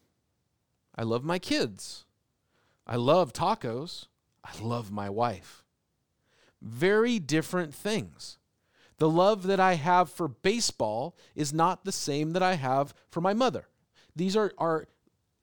I 0.95 1.03
love 1.03 1.25
my 1.25 1.39
kids. 1.39 2.05
I 2.87 2.97
love 2.97 3.33
tacos. 3.33 4.07
I 4.45 4.51
love 4.61 4.91
my 4.91 5.09
wife. 5.09 5.63
Very 6.63 7.19
different 7.19 7.75
things. 7.75 8.39
The 8.99 9.09
love 9.09 9.45
that 9.45 9.61
I 9.61 9.75
have 9.75 10.11
for 10.11 10.29
baseball 10.29 11.17
is 11.35 11.55
not 11.55 11.85
the 11.85 11.93
same 11.93 12.33
that 12.33 12.43
I 12.43 12.55
have 12.55 12.93
for 13.11 13.21
my 13.21 13.33
mother. 13.33 13.69
These 14.15 14.37
are, 14.37 14.53
are 14.59 14.87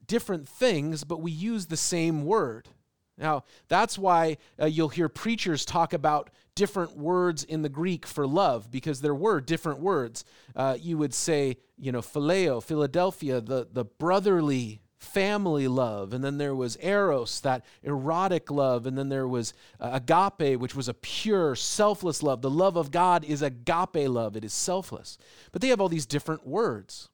different 0.05 0.47
things, 0.47 1.03
but 1.03 1.21
we 1.21 1.31
use 1.31 1.65
the 1.65 1.77
same 1.77 2.23
word. 2.23 2.69
Now, 3.17 3.45
that's 3.67 3.97
why 3.97 4.37
uh, 4.61 4.67
you'll 4.67 4.89
hear 4.89 5.09
preachers 5.09 5.65
talk 5.65 5.91
about 5.91 6.29
different 6.53 6.95
words 6.97 7.43
in 7.43 7.63
the 7.63 7.69
Greek 7.69 8.05
for 8.05 8.27
love, 8.27 8.69
because 8.69 9.01
there 9.01 9.15
were 9.15 9.41
different 9.41 9.79
words. 9.79 10.23
Uh, 10.55 10.77
you 10.79 10.99
would 10.99 11.15
say, 11.15 11.57
you 11.77 11.91
know, 11.91 12.01
phileo, 12.01 12.61
Philadelphia, 12.61 13.41
the, 13.41 13.67
the 13.71 13.85
brotherly 13.85 14.81
family 14.97 15.67
love, 15.67 16.13
and 16.13 16.23
then 16.23 16.37
there 16.37 16.55
was 16.55 16.77
eros, 16.77 17.39
that 17.41 17.63
erotic 17.83 18.49
love, 18.49 18.85
and 18.85 18.97
then 18.97 19.09
there 19.09 19.27
was 19.27 19.53
uh, 19.79 19.91
agape, 19.93 20.59
which 20.59 20.75
was 20.75 20.87
a 20.87 20.93
pure, 20.93 21.55
selfless 21.55 22.23
love. 22.23 22.41
The 22.41 22.49
love 22.49 22.75
of 22.75 22.91
God 22.91 23.23
is 23.23 23.41
agape 23.41 24.09
love, 24.09 24.35
it 24.35 24.43
is 24.43 24.53
selfless. 24.53 25.17
But 25.51 25.61
they 25.61 25.67
have 25.69 25.79
all 25.79 25.89
these 25.89 26.05
different 26.05 26.47
words. 26.47 27.09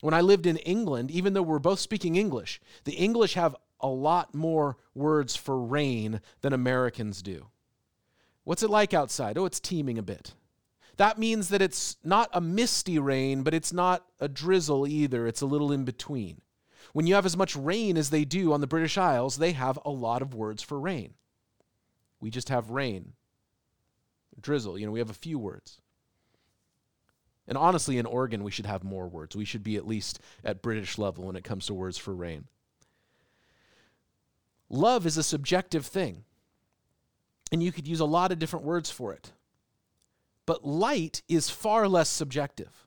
When 0.00 0.14
I 0.14 0.20
lived 0.20 0.46
in 0.46 0.56
England, 0.58 1.10
even 1.10 1.32
though 1.32 1.42
we're 1.42 1.58
both 1.58 1.80
speaking 1.80 2.16
English, 2.16 2.60
the 2.84 2.92
English 2.92 3.34
have 3.34 3.56
a 3.80 3.88
lot 3.88 4.34
more 4.34 4.76
words 4.94 5.36
for 5.36 5.60
rain 5.60 6.20
than 6.40 6.52
Americans 6.52 7.22
do. 7.22 7.48
What's 8.44 8.62
it 8.62 8.70
like 8.70 8.94
outside? 8.94 9.36
Oh, 9.36 9.44
it's 9.44 9.60
teeming 9.60 9.98
a 9.98 10.02
bit. 10.02 10.34
That 10.96 11.18
means 11.18 11.50
that 11.50 11.62
it's 11.62 11.96
not 12.02 12.28
a 12.32 12.40
misty 12.40 12.98
rain, 12.98 13.42
but 13.42 13.54
it's 13.54 13.72
not 13.72 14.04
a 14.18 14.28
drizzle 14.28 14.86
either. 14.86 15.26
It's 15.26 15.42
a 15.42 15.46
little 15.46 15.70
in 15.70 15.84
between. 15.84 16.40
When 16.92 17.06
you 17.06 17.14
have 17.14 17.26
as 17.26 17.36
much 17.36 17.56
rain 17.56 17.96
as 17.96 18.10
they 18.10 18.24
do 18.24 18.52
on 18.52 18.60
the 18.60 18.66
British 18.66 18.96
Isles, 18.96 19.36
they 19.36 19.52
have 19.52 19.78
a 19.84 19.90
lot 19.90 20.22
of 20.22 20.34
words 20.34 20.62
for 20.62 20.78
rain. 20.80 21.14
We 22.20 22.30
just 22.30 22.48
have 22.48 22.70
rain. 22.70 23.12
drizzle. 24.40 24.78
You 24.78 24.86
know, 24.86 24.92
we 24.92 25.00
have 25.00 25.10
a 25.10 25.14
few 25.14 25.38
words. 25.38 25.80
And 27.46 27.56
honestly, 27.56 27.98
in 27.98 28.06
Oregon, 28.06 28.44
we 28.44 28.50
should 28.50 28.66
have 28.66 28.84
more 28.84 29.08
words. 29.08 29.34
We 29.34 29.46
should 29.46 29.62
be 29.64 29.76
at 29.76 29.86
least 29.86 30.20
at 30.44 30.62
British 30.62 30.98
level 30.98 31.24
when 31.24 31.36
it 31.36 31.44
comes 31.44 31.66
to 31.66 31.74
words 31.74 31.96
for 31.96 32.14
rain. 32.14 32.44
Love 34.68 35.06
is 35.06 35.16
a 35.16 35.22
subjective 35.22 35.86
thing, 35.86 36.24
and 37.50 37.62
you 37.62 37.72
could 37.72 37.88
use 37.88 38.00
a 38.00 38.04
lot 38.04 38.32
of 38.32 38.38
different 38.38 38.66
words 38.66 38.90
for 38.90 39.14
it. 39.14 39.32
But 40.44 40.66
light 40.66 41.22
is 41.26 41.48
far 41.48 41.88
less 41.88 42.10
subjective. 42.10 42.86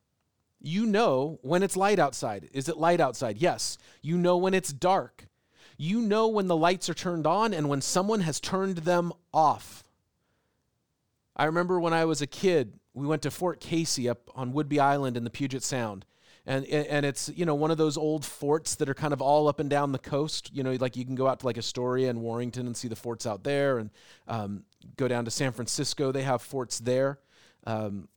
You 0.62 0.86
know 0.86 1.40
when 1.42 1.64
it's 1.64 1.76
light 1.76 2.00
outside. 2.00 2.50
Is 2.54 2.70
it 2.70 2.78
light 2.78 3.00
outside? 3.00 3.38
Yes. 3.40 3.78
You 4.02 4.18
know 4.18 4.38
when 4.38 4.54
it's 4.54 4.72
dark. 4.72 5.28
You 5.78 6.02
know 6.02 6.28
when 6.28 6.48
the 6.48 6.56
lights 6.56 6.90
are 6.90 6.94
turned 6.94 7.26
on 7.26 7.54
and 7.54 7.68
when 7.68 7.82
someone 7.82 8.22
has 8.22 8.40
turned 8.40 8.80
them 8.80 9.12
off. 9.34 9.84
I 11.36 11.46
remember 11.46 11.80
when 11.80 11.94
I 11.94 12.06
was 12.06 12.22
a 12.22 12.28
kid, 12.28 12.74
we 12.94 13.08
went 13.08 13.24
to 13.24 13.32
Fort 13.32 13.60
Casey 13.60 14.08
up 14.08 14.30
on 14.36 14.54
Whidbey 14.54 14.80
Island 14.80 15.18
in 15.18 15.24
the 15.24 15.30
Puget 15.32 15.64
Sound. 15.64 16.06
And, 16.46 16.66
and 16.66 17.06
it's 17.06 17.30
you 17.36 17.46
know 17.46 17.54
one 17.54 17.70
of 17.70 17.78
those 17.78 17.98
old 17.98 18.26
forts 18.26 18.76
that 18.76 18.90
are 18.90 18.96
kind 18.96 19.14
of 19.14 19.22
all 19.22 19.48
up 19.48 19.60
and 19.60 19.70
down 19.70 19.92
the 19.92 20.00
coast 20.00 20.50
you 20.52 20.64
know 20.64 20.74
like 20.74 20.96
you 20.96 21.06
can 21.06 21.14
go 21.14 21.28
out 21.28 21.42
to 21.42 21.46
like 21.46 21.56
astoria 21.56 22.10
and 22.10 22.20
warrenton 22.20 22.66
and 22.66 22.76
see 22.76 22.88
the 22.88 22.96
forts 22.96 23.28
out 23.28 23.44
there 23.44 23.78
and 23.78 23.92
um, 24.28 24.64
go 24.98 25.08
down 25.08 25.24
to 25.24 25.30
san 25.30 25.52
francisco 25.52 26.12
they 26.12 26.24
have 26.24 26.42
forts 26.42 26.80
there 26.80 27.20
um, 27.68 28.08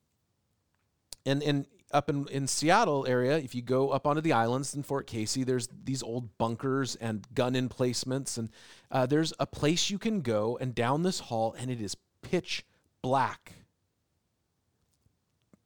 and 1.26 1.42
and 1.42 1.66
up 1.94 2.10
in, 2.10 2.26
in 2.28 2.46
Seattle 2.46 3.06
area, 3.06 3.38
if 3.38 3.54
you 3.54 3.62
go 3.62 3.90
up 3.90 4.06
onto 4.06 4.20
the 4.20 4.32
islands 4.32 4.74
in 4.74 4.82
Fort 4.82 5.06
Casey, 5.06 5.44
there's 5.44 5.68
these 5.84 6.02
old 6.02 6.36
bunkers 6.36 6.96
and 6.96 7.26
gun 7.34 7.54
emplacements, 7.54 8.36
and 8.36 8.50
uh, 8.90 9.06
there's 9.06 9.32
a 9.38 9.46
place 9.46 9.88
you 9.88 9.98
can 9.98 10.20
go 10.20 10.58
and 10.60 10.74
down 10.74 11.04
this 11.04 11.20
hall, 11.20 11.54
and 11.58 11.70
it 11.70 11.80
is 11.80 11.96
pitch 12.20 12.64
black. 13.00 13.52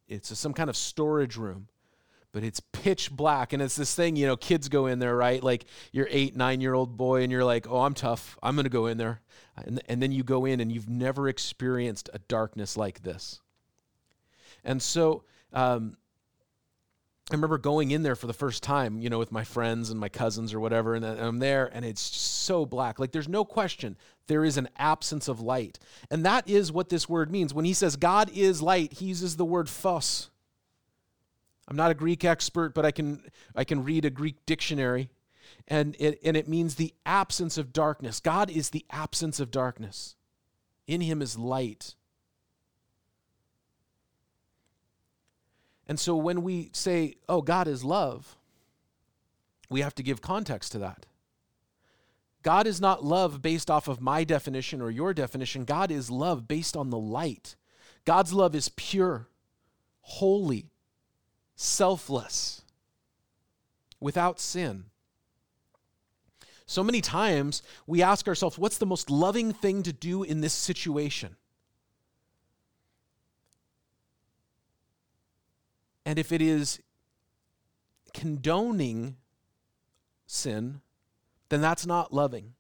It's 0.07 0.31
a, 0.31 0.37
some 0.37 0.53
kind 0.53 0.69
of 0.69 0.77
storage 0.77 1.37
room, 1.37 1.69
but 2.31 2.45
it's 2.45 2.61
pitch 2.61 3.11
black, 3.11 3.55
and 3.55 3.63
it's 3.63 3.77
this 3.77 3.95
thing. 3.95 4.15
You 4.15 4.27
know, 4.27 4.37
kids 4.37 4.69
go 4.69 4.87
in 4.87 4.99
there, 4.99 5.17
right? 5.17 5.43
Like 5.43 5.65
you're 5.93 6.09
eight, 6.11 6.37
nine 6.37 6.61
year 6.61 6.75
old 6.75 6.99
boy, 6.99 7.23
and 7.23 7.33
you're 7.33 7.45
like, 7.45 7.67
"Oh, 7.69 7.81
I'm 7.81 7.95
tough. 7.95 8.39
I'm 8.43 8.55
gonna 8.55 8.69
go 8.69 8.87
in 8.87 8.99
there," 8.99 9.23
and 9.57 9.81
and 9.89 10.03
then 10.03 10.13
you 10.13 10.23
go 10.25 10.45
in, 10.45 10.61
and 10.61 10.71
you've 10.71 10.91
never 10.91 11.27
experienced 11.29 12.11
a 12.13 12.19
darkness 12.19 12.77
like 12.77 13.03
this. 13.03 13.41
And 14.63 14.83
so. 14.83 15.25
Um, 15.51 15.97
I 17.31 17.35
remember 17.35 17.59
going 17.59 17.91
in 17.91 18.03
there 18.03 18.17
for 18.17 18.27
the 18.27 18.33
first 18.33 18.63
time, 18.63 19.01
you 19.01 19.11
know, 19.11 19.19
with 19.19 19.33
my 19.33 19.45
friends 19.45 19.91
and 19.91 20.01
my 20.01 20.09
cousins 20.09 20.55
or 20.55 20.61
whatever, 20.61 20.95
and 20.95 21.05
I'm 21.05 21.41
there 21.41 21.71
and 21.75 21.85
it's 21.85 22.01
so 22.01 22.65
black. 22.65 22.99
Like 22.99 23.13
there's 23.13 23.29
no 23.29 23.45
question 23.45 23.97
there 24.29 24.45
is 24.45 24.57
an 24.57 24.69
absence 24.77 25.27
of 25.27 25.41
light. 25.41 25.79
And 26.11 26.25
that 26.25 26.49
is 26.49 26.71
what 26.71 26.91
this 26.91 27.09
word 27.09 27.31
means. 27.31 27.53
When 27.53 27.65
he 27.65 27.73
says 27.73 27.97
God 27.97 28.31
is 28.35 28.63
light, 28.63 28.95
he 28.95 29.07
uses 29.07 29.37
the 29.37 29.45
word 29.45 29.69
phos. 29.69 30.31
I'm 31.67 31.77
not 31.77 31.91
a 31.91 31.95
Greek 31.95 32.25
expert, 32.25 32.75
but 32.75 32.87
I 32.87 32.93
can 32.93 33.23
I 33.55 33.65
can 33.65 33.85
read 33.85 34.05
a 34.05 34.11
Greek 34.11 34.47
dictionary 34.47 35.11
and 35.67 35.97
it 35.99 36.21
and 36.25 36.37
it 36.37 36.49
means 36.49 36.75
the 36.77 36.95
absence 37.05 37.59
of 37.59 37.73
darkness. 37.73 38.21
God 38.21 38.51
is 38.51 38.71
the 38.71 38.87
absence 38.91 39.41
of 39.41 39.51
darkness. 39.51 40.15
In 40.87 41.03
him 41.03 41.21
is 41.21 41.39
light. 41.39 41.95
And 45.89 45.99
so 45.99 46.15
when 46.15 46.43
we 46.43 46.71
say, 46.73 47.15
oh, 47.29 47.41
God 47.41 47.67
is 47.67 47.83
love, 47.83 48.37
we 49.71 49.81
have 49.81 49.95
to 49.97 50.03
give 50.03 50.21
context 50.21 50.73
to 50.73 50.79
that. 50.79 51.07
God 52.43 52.67
is 52.67 52.81
not 52.81 53.05
love 53.05 53.43
based 53.43 53.71
off 53.71 53.89
of 53.89 54.01
my 54.01 54.23
definition 54.25 54.81
or 54.81 54.91
your 54.91 55.13
definition. 55.13 55.65
God 55.65 55.91
is 55.91 56.11
love 56.11 56.47
based 56.47 56.77
on 56.77 56.91
the 56.91 56.99
light. 56.99 57.57
God's 58.05 58.33
love 58.33 58.55
is 58.55 58.71
pure, 58.71 59.29
holy, 60.03 60.71
selfless, 61.57 62.63
without 64.01 64.39
sin. 64.39 64.85
So 66.67 66.85
many 66.85 67.01
times 67.01 67.63
we 67.87 68.03
ask 68.03 68.29
ourselves, 68.29 68.59
what's 68.59 68.79
the 68.79 68.87
most 68.87 69.11
loving 69.11 69.53
thing 69.53 69.83
to 69.83 69.93
do 69.93 70.23
in 70.23 70.41
this 70.41 70.53
situation? 70.53 71.37
And 76.09 76.19
if 76.19 76.33
it 76.33 76.41
is 76.41 76.81
condoning 78.15 79.19
sin, 80.27 80.81
then 81.51 81.61
that's 81.61 81.85
not 81.85 82.15
loving. 82.15 82.55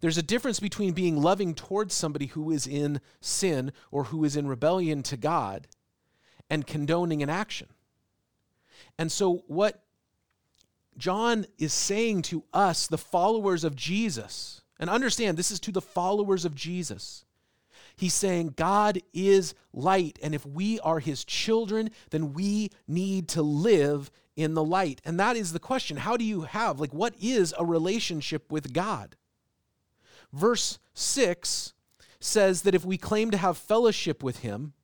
There's 0.00 0.16
a 0.16 0.22
difference 0.22 0.58
between 0.58 0.94
being 0.94 1.20
loving 1.20 1.54
towards 1.54 1.92
somebody 1.92 2.24
who 2.28 2.50
is 2.50 2.66
in 2.66 3.02
sin 3.20 3.70
or 3.90 4.04
who 4.04 4.24
is 4.24 4.34
in 4.34 4.48
rebellion 4.48 5.02
to 5.02 5.18
God 5.18 5.66
and 6.48 6.66
condoning 6.66 7.22
an 7.22 7.28
action. 7.28 7.68
And 8.96 9.12
so, 9.12 9.44
what 9.46 9.84
John 10.96 11.44
is 11.58 11.74
saying 11.74 12.22
to 12.22 12.44
us, 12.54 12.86
the 12.86 12.96
followers 12.96 13.62
of 13.62 13.76
Jesus, 13.76 14.62
and 14.80 14.88
understand 14.88 15.36
this 15.36 15.50
is 15.50 15.60
to 15.60 15.70
the 15.70 15.82
followers 15.82 16.46
of 16.46 16.54
Jesus, 16.54 17.26
He's 17.98 18.14
saying 18.14 18.54
God 18.54 19.00
is 19.12 19.54
light, 19.72 20.20
and 20.22 20.32
if 20.32 20.46
we 20.46 20.78
are 20.80 21.00
his 21.00 21.24
children, 21.24 21.90
then 22.10 22.32
we 22.32 22.70
need 22.86 23.26
to 23.30 23.42
live 23.42 24.12
in 24.36 24.54
the 24.54 24.62
light. 24.62 25.00
And 25.04 25.18
that 25.18 25.36
is 25.36 25.52
the 25.52 25.58
question. 25.58 25.96
How 25.96 26.16
do 26.16 26.24
you 26.24 26.42
have, 26.42 26.78
like, 26.78 26.94
what 26.94 27.14
is 27.20 27.52
a 27.58 27.64
relationship 27.64 28.52
with 28.52 28.72
God? 28.72 29.16
Verse 30.32 30.78
6 30.94 31.74
says 32.20 32.62
that 32.62 32.74
if 32.76 32.84
we 32.84 32.98
claim 32.98 33.32
to 33.32 33.36
have 33.36 33.58
fellowship 33.58 34.22
with 34.22 34.40
him 34.40 34.74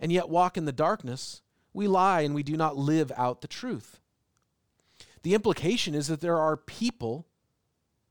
and 0.00 0.10
yet 0.10 0.30
walk 0.30 0.56
in 0.56 0.64
the 0.64 0.72
darkness, 0.72 1.42
we 1.74 1.86
lie 1.86 2.22
and 2.22 2.34
we 2.34 2.42
do 2.42 2.56
not 2.56 2.78
live 2.78 3.12
out 3.14 3.42
the 3.42 3.46
truth. 3.46 4.00
The 5.22 5.34
implication 5.34 5.94
is 5.94 6.06
that 6.06 6.22
there 6.22 6.38
are 6.38 6.56
people 6.56 7.26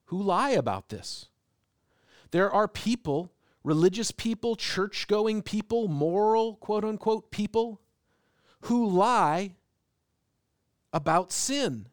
who 0.06 0.22
lie 0.22 0.51
about 0.51 0.89
this. 0.89 1.25
There 2.29 2.51
are 2.51 2.67
people 2.67 3.32
religious 3.67 4.12
people, 4.12 4.55
church 4.55 5.07
going 5.07 5.41
people, 5.41 5.89
moral, 5.89 6.55
quote 6.55 6.86
unquote, 6.86 7.31
people 7.31 7.81
who 8.62 8.88
lie 8.88 9.51
about 10.93 11.33
sin. 11.33 11.89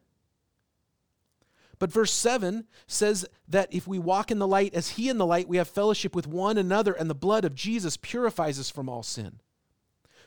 But 1.80 1.90
verse 1.90 2.12
7 2.12 2.66
says 2.86 3.26
that 3.48 3.74
if 3.74 3.88
we 3.88 3.98
walk 3.98 4.30
in 4.30 4.38
the 4.38 4.46
light 4.46 4.72
as 4.72 4.90
he 4.90 5.08
in 5.08 5.18
the 5.18 5.26
light, 5.26 5.48
we 5.48 5.56
have 5.56 5.68
fellowship 5.68 6.14
with 6.14 6.28
one 6.28 6.56
another, 6.56 6.92
and 6.92 7.10
the 7.10 7.14
blood 7.14 7.44
of 7.44 7.56
Jesus 7.56 7.96
purifies 7.96 8.60
us 8.60 8.70
from 8.70 8.88
all 8.88 9.02
sin. 9.02 9.40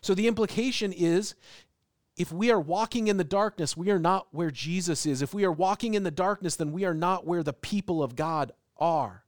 So 0.01 0.13
the 0.13 0.27
implication 0.27 0.91
is 0.91 1.33
if 2.17 2.29
we 2.29 2.51
are 2.51 2.59
walking 2.59 3.07
in 3.07 3.15
the 3.15 3.23
darkness, 3.23 3.77
we 3.77 3.89
are 3.89 3.99
not 3.99 4.27
where 4.31 4.51
Jesus 4.51 5.05
is. 5.05 5.21
If 5.21 5.33
we 5.33 5.45
are 5.45 5.51
walking 5.51 5.93
in 5.93 6.03
the 6.03 6.11
darkness, 6.11 6.57
then 6.57 6.73
we 6.73 6.83
are 6.83 6.93
not 6.93 7.25
where 7.25 7.41
the 7.41 7.53
people 7.53 8.03
of 8.03 8.17
God 8.17 8.51
are. 8.75 9.23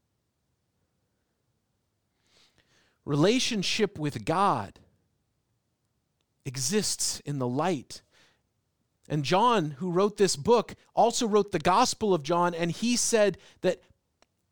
Relationship 3.05 3.97
with 3.97 4.25
God 4.25 4.79
exists 6.45 7.19
in 7.21 7.39
the 7.39 7.47
light. 7.47 8.01
And 9.07 9.23
John, 9.23 9.71
who 9.71 9.91
wrote 9.91 10.17
this 10.17 10.35
book, 10.35 10.75
also 10.93 11.27
wrote 11.27 11.51
the 11.51 11.59
Gospel 11.59 12.13
of 12.13 12.23
John, 12.23 12.53
and 12.53 12.71
he 12.71 12.95
said 12.95 13.37
that 13.61 13.81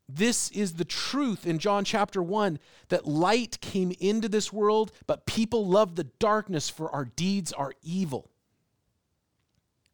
this 0.08 0.50
is 0.50 0.74
the 0.74 0.84
truth 0.84 1.46
in 1.46 1.58
John 1.58 1.84
chapter 1.84 2.22
1 2.22 2.58
that 2.88 3.06
light 3.06 3.60
came 3.60 3.92
into 4.00 4.28
this 4.28 4.52
world, 4.52 4.90
but 5.06 5.26
people 5.26 5.66
love 5.66 5.96
the 5.96 6.04
darkness, 6.18 6.68
for 6.68 6.90
our 6.90 7.04
deeds 7.04 7.52
are 7.52 7.74
evil. 7.82 8.30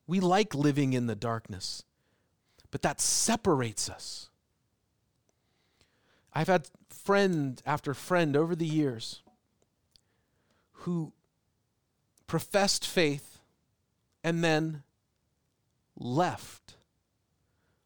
We 0.07 0.21
like 0.21 0.55
living 0.55 0.93
in 0.93 1.07
the 1.07 1.17
darkness, 1.17 1.83
but 2.71 2.83
that 2.83 3.01
separates 3.01 3.91
us. 3.91 4.31
I've 6.33 6.49
had 6.49 6.69
friend 7.05 7.63
after 7.67 7.95
friend 7.95 8.37
over 8.37 8.57
the 8.57 8.67
years 8.67 9.23
who 10.73 11.13
professed 12.27 12.87
faith 12.87 13.39
and 14.23 14.43
then 14.43 14.83
left, 15.97 16.77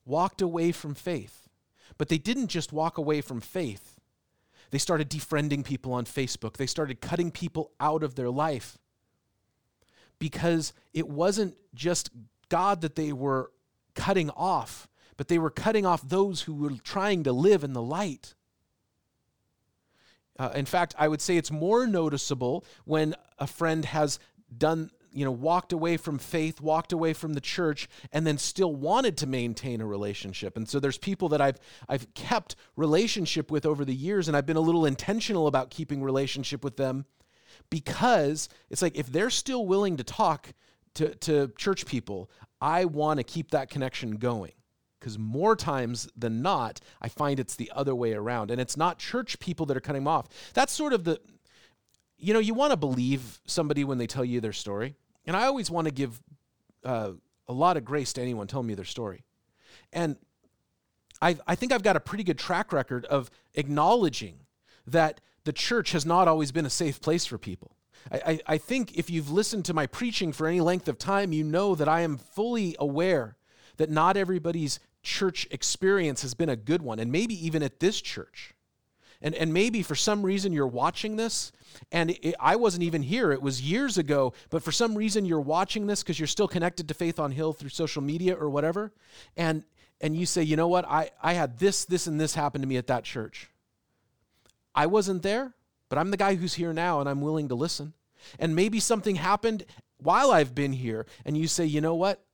walked 0.04 0.40
away 0.40 0.72
from 0.72 0.94
faith. 0.94 1.48
But 1.96 2.08
they 2.08 2.18
didn't 2.18 2.48
just 2.48 2.72
walk 2.72 2.96
away 2.96 3.20
from 3.20 3.40
faith, 3.40 3.96
they 4.70 4.78
started 4.78 5.08
defriending 5.08 5.64
people 5.64 5.92
on 5.92 6.04
Facebook, 6.04 6.56
they 6.56 6.66
started 6.66 7.00
cutting 7.00 7.30
people 7.30 7.72
out 7.80 8.02
of 8.02 8.14
their 8.14 8.30
life 8.30 8.78
because 10.18 10.72
it 10.92 11.08
wasn't 11.08 11.54
just 11.74 12.10
God 12.48 12.80
that 12.80 12.96
they 12.96 13.12
were 13.12 13.50
cutting 13.94 14.30
off, 14.30 14.88
but 15.16 15.28
they 15.28 15.38
were 15.38 15.50
cutting 15.50 15.86
off 15.86 16.08
those 16.08 16.42
who 16.42 16.54
were 16.54 16.72
trying 16.82 17.24
to 17.24 17.32
live 17.32 17.64
in 17.64 17.72
the 17.72 17.82
light. 17.82 18.34
Uh, 20.38 20.50
in 20.54 20.66
fact, 20.66 20.94
I 20.98 21.08
would 21.08 21.20
say 21.20 21.36
it's 21.36 21.50
more 21.50 21.86
noticeable 21.86 22.64
when 22.84 23.14
a 23.38 23.46
friend 23.46 23.84
has 23.84 24.18
done 24.56 24.90
you 25.12 25.24
know 25.24 25.30
walked 25.30 25.72
away 25.72 25.96
from 25.96 26.18
faith 26.18 26.60
walked 26.60 26.92
away 26.92 27.12
from 27.12 27.32
the 27.32 27.40
church 27.40 27.88
and 28.12 28.26
then 28.26 28.38
still 28.38 28.74
wanted 28.74 29.16
to 29.16 29.26
maintain 29.26 29.80
a 29.80 29.86
relationship. 29.86 30.56
And 30.56 30.68
so 30.68 30.78
there's 30.80 30.98
people 30.98 31.30
that 31.30 31.40
i've 31.40 31.58
i've 31.88 32.12
kept 32.14 32.56
relationship 32.76 33.50
with 33.50 33.66
over 33.66 33.84
the 33.84 33.94
years 33.94 34.28
and 34.28 34.36
i've 34.36 34.46
been 34.46 34.56
a 34.56 34.60
little 34.60 34.86
intentional 34.86 35.46
about 35.46 35.70
keeping 35.70 36.02
relationship 36.02 36.62
with 36.62 36.76
them 36.76 37.04
because 37.70 38.48
it's 38.70 38.82
like 38.82 38.96
if 38.96 39.10
they're 39.10 39.30
still 39.30 39.66
willing 39.66 39.96
to 39.96 40.04
talk 40.04 40.52
to, 40.94 41.14
to 41.16 41.52
church 41.58 41.86
people 41.86 42.30
i 42.60 42.84
want 42.84 43.18
to 43.18 43.24
keep 43.24 43.50
that 43.50 43.70
connection 43.70 44.16
going 44.16 44.52
because 44.98 45.18
more 45.18 45.54
times 45.54 46.08
than 46.16 46.42
not 46.42 46.80
i 47.00 47.08
find 47.08 47.38
it's 47.38 47.56
the 47.56 47.70
other 47.74 47.94
way 47.94 48.12
around 48.12 48.50
and 48.50 48.60
it's 48.60 48.76
not 48.76 48.98
church 48.98 49.38
people 49.38 49.66
that 49.66 49.76
are 49.76 49.80
cutting 49.80 50.02
them 50.02 50.08
off 50.08 50.28
that's 50.54 50.72
sort 50.72 50.92
of 50.92 51.04
the 51.04 51.20
you 52.18 52.32
know, 52.32 52.40
you 52.40 52.52
want 52.52 52.72
to 52.72 52.76
believe 52.76 53.40
somebody 53.46 53.84
when 53.84 53.98
they 53.98 54.06
tell 54.06 54.24
you 54.24 54.40
their 54.40 54.52
story. 54.52 54.96
And 55.24 55.36
I 55.36 55.44
always 55.44 55.70
want 55.70 55.86
to 55.86 55.94
give 55.94 56.20
uh, 56.84 57.12
a 57.46 57.52
lot 57.52 57.76
of 57.76 57.84
grace 57.84 58.12
to 58.14 58.22
anyone 58.22 58.46
telling 58.46 58.66
me 58.66 58.74
their 58.74 58.84
story. 58.84 59.24
And 59.92 60.16
I, 61.22 61.36
I 61.46 61.54
think 61.54 61.72
I've 61.72 61.82
got 61.82 61.96
a 61.96 62.00
pretty 62.00 62.24
good 62.24 62.38
track 62.38 62.72
record 62.72 63.04
of 63.06 63.30
acknowledging 63.54 64.40
that 64.86 65.20
the 65.44 65.52
church 65.52 65.92
has 65.92 66.04
not 66.04 66.28
always 66.28 66.52
been 66.52 66.66
a 66.66 66.70
safe 66.70 67.00
place 67.00 67.24
for 67.24 67.38
people. 67.38 67.76
I, 68.10 68.20
I, 68.26 68.40
I 68.46 68.58
think 68.58 68.96
if 68.96 69.08
you've 69.10 69.30
listened 69.30 69.64
to 69.66 69.74
my 69.74 69.86
preaching 69.86 70.32
for 70.32 70.46
any 70.46 70.60
length 70.60 70.88
of 70.88 70.98
time, 70.98 71.32
you 71.32 71.44
know 71.44 71.74
that 71.74 71.88
I 71.88 72.00
am 72.00 72.18
fully 72.18 72.74
aware 72.78 73.36
that 73.76 73.90
not 73.90 74.16
everybody's 74.16 74.80
church 75.02 75.46
experience 75.50 76.22
has 76.22 76.34
been 76.34 76.48
a 76.48 76.56
good 76.56 76.82
one, 76.82 76.98
and 76.98 77.10
maybe 77.10 77.34
even 77.46 77.62
at 77.62 77.80
this 77.80 78.00
church. 78.00 78.54
And, 79.20 79.34
and 79.34 79.52
maybe 79.52 79.82
for 79.82 79.96
some 79.96 80.22
reason 80.22 80.52
you're 80.52 80.66
watching 80.66 81.16
this, 81.16 81.50
and 81.90 82.10
it, 82.10 82.36
I 82.38 82.54
wasn't 82.54 82.84
even 82.84 83.02
here. 83.02 83.32
It 83.32 83.42
was 83.42 83.60
years 83.60 83.98
ago, 83.98 84.32
but 84.48 84.62
for 84.62 84.70
some 84.70 84.96
reason 84.96 85.24
you're 85.24 85.40
watching 85.40 85.86
this 85.86 86.02
because 86.02 86.20
you're 86.20 86.28
still 86.28 86.46
connected 86.46 86.86
to 86.88 86.94
Faith 86.94 87.18
on 87.18 87.32
Hill 87.32 87.52
through 87.52 87.70
social 87.70 88.00
media 88.00 88.34
or 88.34 88.48
whatever. 88.48 88.92
And, 89.36 89.64
and 90.00 90.16
you 90.16 90.24
say, 90.24 90.44
you 90.44 90.54
know 90.54 90.68
what? 90.68 90.84
I, 90.88 91.10
I 91.20 91.32
had 91.32 91.58
this, 91.58 91.84
this, 91.84 92.06
and 92.06 92.20
this 92.20 92.36
happen 92.36 92.60
to 92.60 92.66
me 92.68 92.76
at 92.76 92.86
that 92.86 93.02
church. 93.02 93.50
I 94.72 94.86
wasn't 94.86 95.24
there, 95.24 95.52
but 95.88 95.98
I'm 95.98 96.12
the 96.12 96.16
guy 96.16 96.36
who's 96.36 96.54
here 96.54 96.72
now, 96.72 97.00
and 97.00 97.08
I'm 97.08 97.20
willing 97.20 97.48
to 97.48 97.56
listen. 97.56 97.94
And 98.38 98.54
maybe 98.54 98.78
something 98.78 99.16
happened 99.16 99.64
while 99.96 100.30
I've 100.30 100.54
been 100.54 100.72
here, 100.72 101.06
and 101.24 101.36
you 101.36 101.48
say, 101.48 101.64
you 101.64 101.80
know 101.80 101.96
what? 101.96 102.24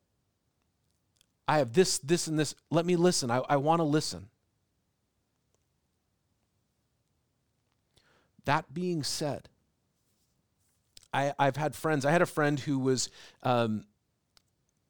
I 1.46 1.58
have 1.58 1.72
this, 1.72 1.98
this, 1.98 2.26
and 2.26 2.38
this. 2.38 2.54
Let 2.70 2.86
me 2.86 2.96
listen. 2.96 3.30
I, 3.30 3.42
I 3.48 3.56
want 3.56 3.80
to 3.80 3.84
listen. 3.84 4.28
That 8.44 8.72
being 8.72 9.02
said, 9.02 9.48
I, 11.12 11.32
I've 11.38 11.56
had 11.56 11.74
friends. 11.74 12.04
I 12.04 12.10
had 12.10 12.22
a 12.22 12.26
friend 12.26 12.58
who 12.60 12.78
was 12.78 13.08
um, 13.42 13.84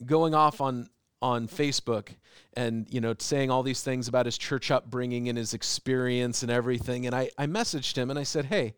going 0.04 0.34
off 0.34 0.60
on 0.60 0.88
on 1.22 1.48
Facebook 1.48 2.08
and 2.52 2.86
you 2.90 3.00
know 3.00 3.14
saying 3.18 3.50
all 3.50 3.62
these 3.62 3.82
things 3.82 4.08
about 4.08 4.26
his 4.26 4.36
church 4.36 4.70
upbringing 4.70 5.28
and 5.28 5.38
his 5.38 5.54
experience 5.54 6.42
and 6.42 6.50
everything. 6.50 7.06
And 7.06 7.14
I, 7.14 7.30
I 7.38 7.46
messaged 7.46 7.96
him 7.96 8.10
and 8.10 8.18
I 8.18 8.24
said, 8.24 8.46
Hey, 8.46 8.74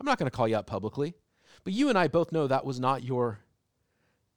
I'm 0.00 0.06
not 0.06 0.18
going 0.18 0.30
to 0.30 0.36
call 0.36 0.48
you 0.48 0.56
out 0.56 0.66
publicly, 0.66 1.14
but 1.62 1.72
you 1.72 1.88
and 1.88 1.98
I 1.98 2.08
both 2.08 2.32
know 2.32 2.46
that 2.46 2.64
was 2.64 2.80
not 2.80 3.04
your 3.04 3.40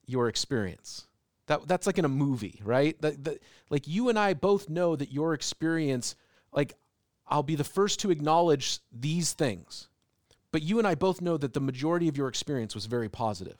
your 0.05 0.27
experience. 0.27 1.06
That 1.47 1.67
that's 1.67 1.87
like 1.87 1.97
in 1.97 2.05
a 2.05 2.09
movie, 2.09 2.61
right? 2.63 2.99
That, 3.01 3.23
that 3.23 3.41
like 3.69 3.87
you 3.87 4.09
and 4.09 4.19
I 4.19 4.33
both 4.33 4.69
know 4.69 4.95
that 4.95 5.11
your 5.11 5.33
experience, 5.33 6.15
like 6.51 6.75
I'll 7.27 7.43
be 7.43 7.55
the 7.55 7.63
first 7.63 7.99
to 8.01 8.11
acknowledge 8.11 8.79
these 8.91 9.33
things. 9.33 9.87
But 10.51 10.61
you 10.61 10.77
and 10.77 10.87
I 10.87 10.95
both 10.95 11.21
know 11.21 11.37
that 11.37 11.53
the 11.53 11.59
majority 11.59 12.07
of 12.07 12.17
your 12.17 12.27
experience 12.27 12.73
was 12.73 12.85
very 12.85 13.09
positive. 13.09 13.57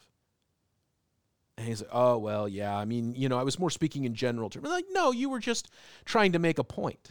And 1.58 1.68
he's 1.68 1.82
like, 1.82 1.90
oh, 1.92 2.18
well, 2.18 2.48
yeah. 2.48 2.76
I 2.76 2.86
mean, 2.86 3.16
you 3.16 3.30
know, 3.30 3.38
I 3.38 3.44
was 3.44 3.60
more 3.60 3.70
speaking 3.70 4.06
in 4.06 4.14
general 4.14 4.50
terms. 4.50 4.68
Like, 4.68 4.86
no, 4.92 5.12
you 5.12 5.30
were 5.30 5.40
just 5.40 5.70
trying 6.06 6.34
to 6.34 6.40
make 6.40 6.60
a 6.60 6.64
point. 6.64 7.10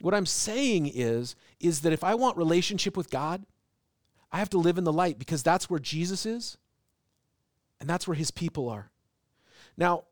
What 0.00 0.14
I'm 0.14 0.26
saying 0.26 0.90
is, 0.94 1.34
is 1.58 1.80
that 1.80 1.92
if 1.92 2.04
I 2.04 2.14
want 2.14 2.36
relationship 2.36 2.96
with 2.96 3.10
God, 3.10 3.44
I 4.30 4.38
have 4.38 4.50
to 4.50 4.58
live 4.58 4.78
in 4.78 4.84
the 4.84 4.92
light 4.92 5.18
because 5.18 5.42
that's 5.42 5.68
where 5.68 5.80
Jesus 5.80 6.26
is 6.26 6.58
and 7.80 7.88
that's 7.88 8.06
where 8.06 8.14
his 8.14 8.30
people 8.30 8.68
are. 8.68 8.90
Now, 9.76 10.04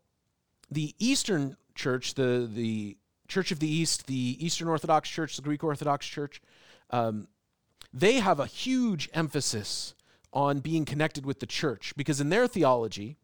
the 0.70 0.94
Eastern 0.98 1.56
church, 1.74 2.14
the, 2.14 2.48
the 2.52 2.96
Church 3.28 3.50
of 3.50 3.58
the 3.58 3.68
East, 3.68 4.06
the 4.06 4.36
Eastern 4.44 4.68
Orthodox 4.68 5.08
Church, 5.08 5.36
the 5.36 5.42
Greek 5.42 5.64
Orthodox 5.64 6.06
Church, 6.06 6.42
um, 6.90 7.28
they 7.92 8.14
have 8.14 8.40
a 8.40 8.46
huge 8.46 9.08
emphasis 9.14 9.94
on 10.32 10.58
being 10.58 10.84
connected 10.84 11.24
with 11.24 11.40
the 11.40 11.46
church 11.46 11.94
because 11.96 12.20
in 12.20 12.28
their 12.28 12.46
theology, 12.46 13.16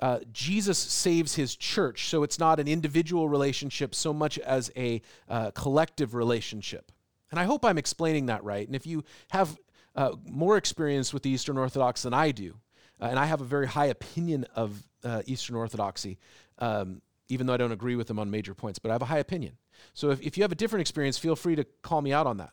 uh, 0.00 0.18
Jesus 0.32 0.78
saves 0.78 1.36
his 1.36 1.54
church, 1.54 2.08
so 2.08 2.22
it's 2.22 2.38
not 2.38 2.58
an 2.58 2.66
individual 2.66 3.28
relationship 3.28 3.94
so 3.94 4.12
much 4.12 4.38
as 4.40 4.72
a 4.76 5.00
uh, 5.28 5.50
collective 5.52 6.14
relationship. 6.14 6.90
And 7.30 7.38
I 7.38 7.44
hope 7.44 7.64
I'm 7.64 7.78
explaining 7.78 8.26
that 8.26 8.42
right. 8.42 8.66
And 8.66 8.74
if 8.74 8.86
you 8.86 9.04
have 9.30 9.56
uh, 9.94 10.12
more 10.28 10.56
experience 10.56 11.12
with 11.12 11.22
the 11.22 11.30
Eastern 11.30 11.58
Orthodox 11.58 12.02
than 12.02 12.14
I 12.14 12.32
do, 12.32 12.56
uh, 13.00 13.06
and 13.06 13.18
I 13.18 13.26
have 13.26 13.40
a 13.40 13.44
very 13.44 13.66
high 13.66 13.86
opinion 13.86 14.46
of 14.54 14.82
uh, 15.02 15.22
Eastern 15.26 15.56
Orthodoxy, 15.56 16.18
um, 16.58 17.02
even 17.28 17.46
though 17.46 17.54
I 17.54 17.56
don't 17.56 17.72
agree 17.72 17.96
with 17.96 18.06
them 18.06 18.18
on 18.18 18.30
major 18.30 18.54
points, 18.54 18.78
but 18.78 18.90
I 18.90 18.94
have 18.94 19.02
a 19.02 19.06
high 19.06 19.18
opinion. 19.18 19.56
So 19.92 20.10
if, 20.10 20.20
if 20.20 20.36
you 20.36 20.44
have 20.44 20.52
a 20.52 20.56
different 20.56 20.82
experience, 20.82 21.18
feel 21.18 21.36
free 21.36 21.56
to 21.56 21.64
call 21.82 22.00
me 22.00 22.12
out 22.12 22.26
on 22.26 22.36
that. 22.38 22.52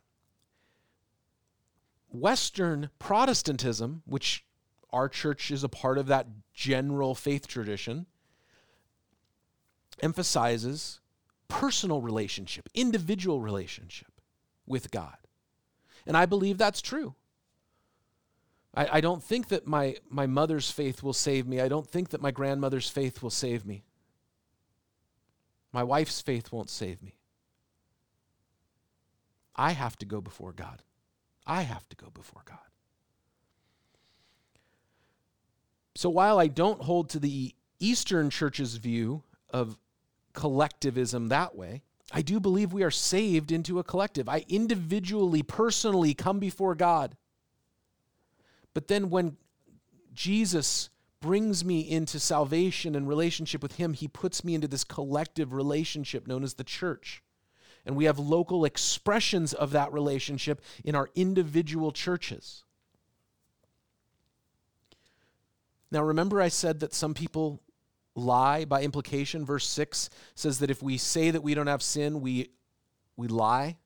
Western 2.10 2.90
Protestantism, 3.00 4.04
which 4.06 4.46
our 4.92 5.08
church 5.08 5.52
is 5.52 5.64
a 5.64 5.70
part 5.70 5.98
of 5.98 6.08
that 6.08 6.28
general 6.54 7.16
faith 7.16 7.48
tradition, 7.48 8.06
emphasizes 10.02 11.00
personal 11.48 12.02
relationship, 12.02 12.68
individual 12.74 13.42
relationship 13.42 14.12
with 14.66 14.92
God. 14.92 15.18
And 16.06 16.18
I 16.18 16.26
believe 16.26 16.58
that's 16.58 16.82
true. 16.82 17.16
I, 18.74 18.98
I 18.98 19.02
don't 19.02 19.24
think 19.24 19.50
that 19.50 19.68
my, 19.68 19.98
my 20.10 20.28
mother's 20.28 20.72
faith 20.72 21.04
will 21.04 21.14
save 21.14 21.48
me. 21.48 21.60
I 21.60 21.68
don't 21.68 21.88
think 21.88 22.10
that 22.10 22.22
my 22.22 22.32
grandmother's 22.32 22.90
faith 22.90 23.22
will 23.22 23.30
save 23.30 23.66
me. 23.66 23.84
My 25.74 25.84
wife's 25.84 26.22
faith 26.22 26.52
won't 26.52 26.70
save 26.70 27.02
me. 27.02 27.16
I 29.56 29.72
have 29.72 29.98
to 29.98 30.06
go 30.06 30.22
before 30.22 30.54
God. 30.54 30.82
I 31.46 31.62
have 31.62 31.88
to 31.90 31.96
go 31.96 32.10
before 32.14 32.42
God. 32.46 32.58
So 35.96 36.10
while 36.10 36.40
I 36.40 36.48
don't 36.48 36.82
hold 36.82 37.10
to 37.10 37.20
the 37.20 37.54
Eastern 37.80 38.30
Church's 38.30 38.76
view 38.78 39.24
of 39.50 39.78
collectivism 40.34 41.28
that 41.28 41.56
way, 41.56 41.84
I 42.12 42.22
do 42.22 42.40
believe 42.40 42.74
we 42.74 42.84
are 42.84 42.92
saved 42.92 43.52
into 43.52 43.80
a 43.80 43.84
collective. 43.84 44.28
I 44.28 44.46
individually, 44.48 45.44
personally 45.44 46.14
come 46.14 46.40
before 46.40 46.76
God. 46.76 47.16
But 48.74 48.88
then 48.88 49.10
when 49.10 49.38
Jesus 50.14 50.90
brings 51.20 51.64
me 51.64 51.82
into 51.82 52.20
salvation 52.20 52.96
and 52.96 53.08
relationship 53.08 53.62
with 53.62 53.76
Him, 53.76 53.94
He 53.94 54.08
puts 54.08 54.44
me 54.44 54.56
into 54.56 54.68
this 54.68 54.84
collective 54.84 55.54
relationship 55.54 56.28
known 56.28 56.44
as 56.44 56.56
the 56.56 56.64
church. 56.64 57.24
And 57.86 57.96
we 57.96 58.06
have 58.06 58.20
local 58.20 58.66
expressions 58.66 59.54
of 59.54 59.72
that 59.72 59.92
relationship 59.92 60.62
in 60.84 60.96
our 60.96 61.10
individual 61.16 61.92
churches. 61.92 62.64
Now, 65.92 66.04
remember, 66.04 66.42
I 66.42 66.48
said 66.48 66.80
that 66.80 66.94
some 66.94 67.14
people 67.14 67.62
lie 68.16 68.66
by 68.66 68.82
implication. 68.84 69.46
Verse 69.46 69.68
6 69.68 70.10
says 70.36 70.60
that 70.60 70.72
if 70.72 70.82
we 70.82 70.98
say 70.98 71.32
that 71.32 71.44
we 71.44 71.54
don't 71.54 71.68
have 71.68 71.84
sin, 71.84 72.22
we, 72.22 72.50
we 73.18 73.28
lie, 73.28 73.78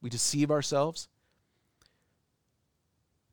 we 0.00 0.10
deceive 0.10 0.50
ourselves. 0.50 1.08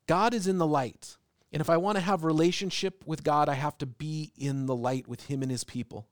God 0.08 0.34
is 0.34 0.48
in 0.48 0.58
the 0.58 0.68
light. 0.68 1.18
And 1.52 1.62
if 1.62 1.70
I 1.70 1.78
want 1.78 1.98
to 1.98 2.04
have 2.04 2.24
relationship 2.24 3.04
with 3.06 3.24
God, 3.24 3.48
I 3.50 3.54
have 3.54 3.78
to 3.78 3.86
be 3.86 4.32
in 4.38 4.66
the 4.66 4.76
light 4.76 5.08
with 5.08 5.28
him 5.28 5.42
and 5.42 5.52
his 5.52 5.64
people. 5.64 6.08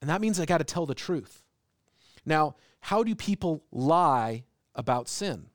And 0.00 0.10
that 0.10 0.20
means 0.20 0.40
I 0.40 0.46
got 0.46 0.58
to 0.58 0.64
tell 0.64 0.86
the 0.86 0.94
truth. 0.94 1.42
Now, 2.24 2.56
how 2.80 3.02
do 3.02 3.14
people 3.14 3.64
lie 3.70 4.44
about 4.74 5.08
sin? 5.08 5.46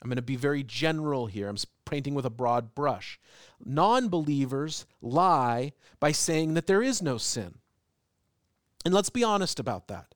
I'm 0.00 0.08
going 0.08 0.16
to 0.16 0.22
be 0.22 0.36
very 0.36 0.62
general 0.62 1.26
here. 1.26 1.48
I'm 1.48 1.56
painting 1.84 2.14
with 2.14 2.26
a 2.26 2.30
broad 2.30 2.74
brush. 2.74 3.18
Non 3.64 4.08
believers 4.08 4.86
lie 5.00 5.72
by 5.98 6.12
saying 6.12 6.54
that 6.54 6.66
there 6.66 6.82
is 6.82 7.02
no 7.02 7.18
sin. 7.18 7.58
And 8.84 8.94
let's 8.94 9.10
be 9.10 9.24
honest 9.24 9.58
about 9.58 9.88
that. 9.88 10.14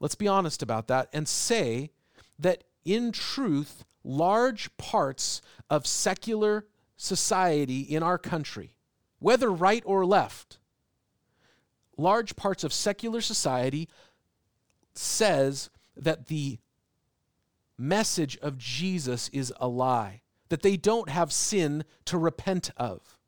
Let's 0.00 0.14
be 0.14 0.26
honest 0.26 0.62
about 0.62 0.88
that 0.88 1.08
and 1.12 1.28
say 1.28 1.90
that 2.38 2.64
in 2.84 3.12
truth, 3.12 3.84
large 4.04 4.74
parts 4.76 5.42
of 5.68 5.86
secular 5.86 6.66
society 6.96 7.80
in 7.80 8.02
our 8.02 8.18
country, 8.18 8.74
whether 9.18 9.50
right 9.50 9.82
or 9.86 10.04
left, 10.04 10.58
large 11.96 12.36
parts 12.36 12.64
of 12.64 12.72
secular 12.72 13.20
society 13.20 13.88
says 14.94 15.70
that 15.96 16.26
the 16.26 16.58
message 17.78 18.36
of 18.38 18.58
Jesus 18.58 19.28
is 19.30 19.52
a 19.58 19.68
lie, 19.68 20.22
that 20.48 20.62
they 20.62 20.76
don't 20.76 21.08
have 21.08 21.32
sin 21.32 21.84
to 22.04 22.18
repent 22.18 22.70
of. 22.76 23.18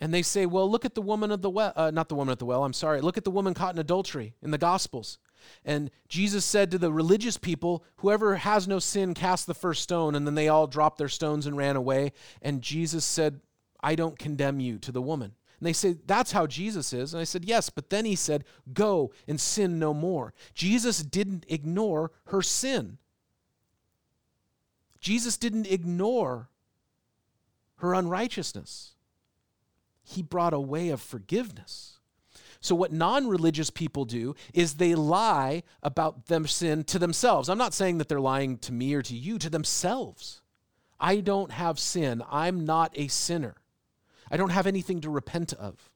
And 0.00 0.14
they 0.14 0.22
say, 0.22 0.46
well, 0.46 0.70
look 0.70 0.84
at 0.84 0.94
the 0.94 1.02
woman 1.02 1.30
of 1.30 1.42
the 1.42 1.50
well, 1.50 1.72
uh, 1.74 1.90
not 1.90 2.08
the 2.08 2.14
woman 2.14 2.32
at 2.32 2.38
the 2.38 2.46
well, 2.46 2.64
I'm 2.64 2.72
sorry. 2.72 3.00
Look 3.00 3.16
at 3.16 3.24
the 3.24 3.32
woman 3.32 3.54
caught 3.54 3.74
in 3.74 3.80
adultery 3.80 4.34
in 4.42 4.52
the 4.52 4.58
Gospels. 4.58 5.18
And 5.64 5.90
Jesus 6.08 6.44
said 6.44 6.70
to 6.70 6.78
the 6.78 6.92
religious 6.92 7.36
people, 7.36 7.84
whoever 7.96 8.36
has 8.36 8.68
no 8.68 8.78
sin, 8.78 9.14
cast 9.14 9.46
the 9.46 9.54
first 9.54 9.82
stone. 9.82 10.14
And 10.14 10.26
then 10.26 10.34
they 10.34 10.48
all 10.48 10.66
dropped 10.66 10.98
their 10.98 11.08
stones 11.08 11.46
and 11.46 11.56
ran 11.56 11.76
away. 11.76 12.12
And 12.42 12.62
Jesus 12.62 13.04
said, 13.04 13.40
I 13.80 13.94
don't 13.94 14.18
condemn 14.18 14.60
you 14.60 14.78
to 14.78 14.92
the 14.92 15.02
woman. 15.02 15.34
And 15.60 15.66
they 15.66 15.72
say, 15.72 15.96
That's 16.06 16.32
how 16.32 16.46
Jesus 16.46 16.92
is. 16.92 17.12
And 17.12 17.20
I 17.20 17.24
said, 17.24 17.44
Yes. 17.44 17.70
But 17.70 17.90
then 17.90 18.04
he 18.04 18.14
said, 18.14 18.44
Go 18.72 19.12
and 19.26 19.40
sin 19.40 19.78
no 19.78 19.92
more. 19.92 20.34
Jesus 20.54 21.02
didn't 21.02 21.46
ignore 21.48 22.12
her 22.26 22.42
sin. 22.42 22.98
Jesus 25.00 25.36
didn't 25.36 25.66
ignore 25.66 26.48
her 27.76 27.94
unrighteousness. 27.94 28.94
He 30.02 30.22
brought 30.22 30.54
a 30.54 30.60
way 30.60 30.88
of 30.88 31.00
forgiveness. 31.00 31.97
So, 32.60 32.74
what 32.74 32.92
non 32.92 33.28
religious 33.28 33.70
people 33.70 34.04
do 34.04 34.34
is 34.52 34.74
they 34.74 34.94
lie 34.94 35.62
about 35.82 36.26
them 36.26 36.46
sin 36.46 36.84
to 36.84 36.98
themselves. 36.98 37.48
I'm 37.48 37.58
not 37.58 37.74
saying 37.74 37.98
that 37.98 38.08
they're 38.08 38.20
lying 38.20 38.58
to 38.58 38.72
me 38.72 38.94
or 38.94 39.02
to 39.02 39.14
you, 39.14 39.38
to 39.38 39.50
themselves. 39.50 40.42
I 40.98 41.20
don't 41.20 41.52
have 41.52 41.78
sin. 41.78 42.22
I'm 42.28 42.64
not 42.64 42.92
a 42.96 43.08
sinner. 43.08 43.56
I 44.30 44.36
don't 44.36 44.50
have 44.50 44.66
anything 44.66 45.00
to 45.02 45.10
repent 45.10 45.52
of. 45.52 45.90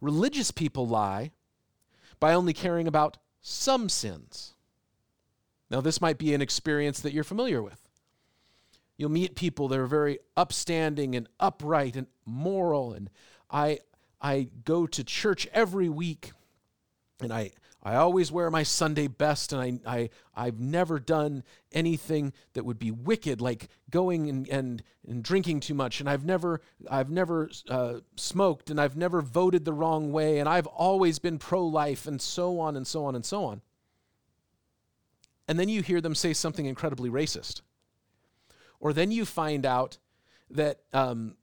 Religious 0.00 0.50
people 0.50 0.86
lie 0.86 1.30
by 2.18 2.34
only 2.34 2.52
caring 2.52 2.88
about 2.88 3.18
some 3.40 3.88
sins. 3.88 4.54
Now, 5.70 5.80
this 5.80 6.00
might 6.00 6.18
be 6.18 6.34
an 6.34 6.42
experience 6.42 7.00
that 7.00 7.12
you're 7.12 7.24
familiar 7.24 7.62
with. 7.62 7.80
You'll 8.96 9.10
meet 9.10 9.34
people 9.34 9.68
that 9.68 9.78
are 9.78 9.86
very 9.86 10.18
upstanding 10.36 11.14
and 11.14 11.28
upright 11.40 11.96
and 11.96 12.06
moral, 12.24 12.92
and 12.92 13.10
I, 13.50 13.78
I 14.24 14.48
go 14.64 14.86
to 14.86 15.04
church 15.04 15.46
every 15.52 15.90
week, 15.90 16.32
and 17.20 17.30
I, 17.30 17.50
I 17.82 17.96
always 17.96 18.32
wear 18.32 18.50
my 18.50 18.62
Sunday 18.62 19.06
best, 19.06 19.52
and 19.52 19.60
I, 19.60 19.96
I, 19.96 20.10
I've 20.34 20.58
never 20.58 20.98
done 20.98 21.44
anything 21.72 22.32
that 22.54 22.64
would 22.64 22.78
be 22.78 22.90
wicked, 22.90 23.42
like 23.42 23.68
going 23.90 24.30
and, 24.30 24.48
and, 24.48 24.82
and 25.06 25.22
drinking 25.22 25.60
too 25.60 25.74
much, 25.74 26.00
and 26.00 26.08
I've 26.08 26.24
never, 26.24 26.62
I've 26.90 27.10
never 27.10 27.50
uh, 27.68 27.96
smoked, 28.16 28.70
and 28.70 28.80
I've 28.80 28.96
never 28.96 29.20
voted 29.20 29.66
the 29.66 29.74
wrong 29.74 30.10
way, 30.10 30.38
and 30.38 30.48
I've 30.48 30.68
always 30.68 31.18
been 31.18 31.36
pro 31.38 31.62
life, 31.66 32.06
and 32.06 32.18
so 32.18 32.58
on 32.60 32.76
and 32.76 32.86
so 32.86 33.04
on 33.04 33.14
and 33.14 33.26
so 33.26 33.44
on. 33.44 33.60
And 35.46 35.60
then 35.60 35.68
you 35.68 35.82
hear 35.82 36.00
them 36.00 36.14
say 36.14 36.32
something 36.32 36.64
incredibly 36.64 37.10
racist. 37.10 37.60
Or 38.80 38.94
then 38.94 39.10
you 39.10 39.26
find 39.26 39.66
out 39.66 39.98
that 40.48 40.80
um, 40.94 41.36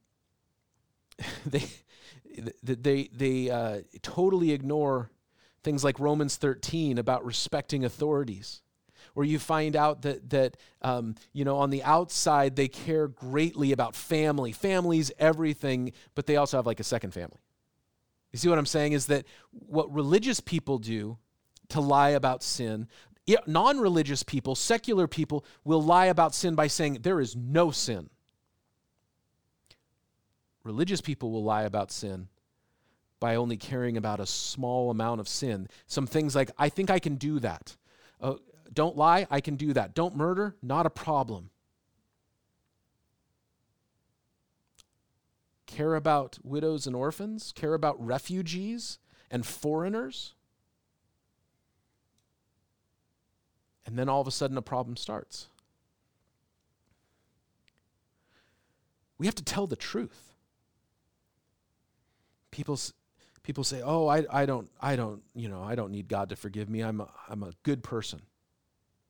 they, 1.46 1.66
they, 2.64 3.10
they 3.14 3.50
uh, 3.50 3.82
totally 4.02 4.52
ignore 4.52 5.10
things 5.64 5.84
like 5.84 6.00
Romans 6.00 6.38
13 6.38 6.98
about 6.98 7.26
respecting 7.26 7.86
authorities, 7.86 8.62
where 9.14 9.26
you 9.26 9.40
find 9.40 9.76
out 9.76 10.02
that, 10.04 10.30
that 10.30 10.58
um, 10.82 11.16
you 11.34 11.46
know, 11.46 11.58
on 11.58 11.70
the 11.70 11.84
outside 11.84 12.56
they 12.56 12.68
care 12.68 13.08
greatly 13.08 13.72
about 13.72 13.96
family. 13.96 14.52
families, 14.52 15.12
everything, 15.20 15.92
but 16.16 16.26
they 16.26 16.36
also 16.36 16.58
have 16.58 16.66
like 16.66 16.80
a 16.80 16.84
second 16.84 17.12
family. 17.12 17.40
You 18.32 18.40
see 18.40 18.50
what 18.50 18.58
I'm 18.58 18.66
saying? 18.66 18.94
Is 18.94 19.08
that 19.08 19.26
what 19.52 19.94
religious 19.94 20.40
people 20.40 20.78
do 20.78 21.18
to 21.70 21.82
lie 21.82 22.10
about 22.10 22.44
sin, 22.44 22.88
non 23.48 23.80
religious 23.80 24.24
people, 24.24 24.56
secular 24.56 25.08
people, 25.08 25.46
will 25.64 25.82
lie 25.82 26.08
about 26.08 26.34
sin 26.34 26.56
by 26.56 26.68
saying 26.68 27.00
there 27.02 27.20
is 27.20 27.36
no 27.36 27.72
sin. 27.72 28.10
Religious 30.64 31.02
people 31.02 31.32
will 31.32 31.44
lie 31.44 31.64
about 31.64 31.92
sin 31.92 32.28
by 33.20 33.36
only 33.36 33.58
caring 33.58 33.98
about 33.98 34.20
a 34.20 34.26
small 34.26 34.90
amount 34.90 35.20
of 35.20 35.28
sin. 35.28 35.68
Some 35.88 36.08
things 36.08 36.36
like, 36.36 36.52
I 36.58 36.70
think 36.70 36.90
I 36.90 37.00
can 37.00 37.16
do 37.16 37.40
that. 37.40 37.78
Uh, 38.20 38.36
don't 38.74 38.98
lie, 38.98 39.28
I 39.30 39.42
can 39.42 39.56
do 39.56 39.74
that. 39.74 39.94
Don't 39.94 40.16
murder, 40.16 40.56
not 40.62 40.86
a 40.86 40.90
problem. 40.90 41.50
Care 45.66 45.96
about 45.96 46.38
widows 46.44 46.86
and 46.88 46.96
orphans, 46.96 47.54
care 47.56 47.74
about 47.74 48.04
refugees 48.04 49.00
and 49.30 49.46
foreigners. 49.46 50.34
And 53.86 53.98
then 53.98 54.10
all 54.10 54.22
of 54.22 54.28
a 54.28 54.32
sudden, 54.32 54.58
a 54.58 54.62
problem 54.62 54.96
starts. 54.96 55.48
We 59.18 59.28
have 59.28 59.36
to 59.36 59.44
tell 59.44 59.68
the 59.68 59.76
truth. 59.76 60.31
People, 62.52 62.80
people 63.44 63.64
say, 63.64 63.82
"Oh, 63.84 64.08
I, 64.08 64.26
I 64.32 64.46
don't, 64.46 64.70
I 64.80 64.96
don't, 64.96 65.24
you 65.34 65.50
know, 65.50 65.64
I 65.64 65.76
don't 65.76 65.92
need 65.92 66.08
God 66.08 66.30
to 66.30 66.36
forgive 66.36 66.70
me. 66.70 66.82
I'm 66.82 67.02
a, 67.02 67.10
I'm 67.30 67.44
a 67.44 67.54
good 67.64 67.84
person." 67.84 68.22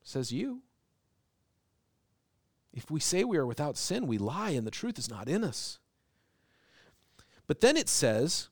Says 0.02 0.32
you. 0.32 0.62
If 2.72 2.90
we 2.90 3.00
say 3.00 3.24
we 3.24 3.36
are 3.36 3.46
without 3.46 3.76
sin, 3.76 4.06
we 4.06 4.18
lie, 4.18 4.50
and 4.50 4.66
the 4.66 4.70
truth 4.70 4.98
is 4.98 5.10
not 5.10 5.28
in 5.28 5.44
us. 5.44 5.78
But 7.46 7.60
then 7.60 7.76
it 7.76 7.88
says, 7.88 8.48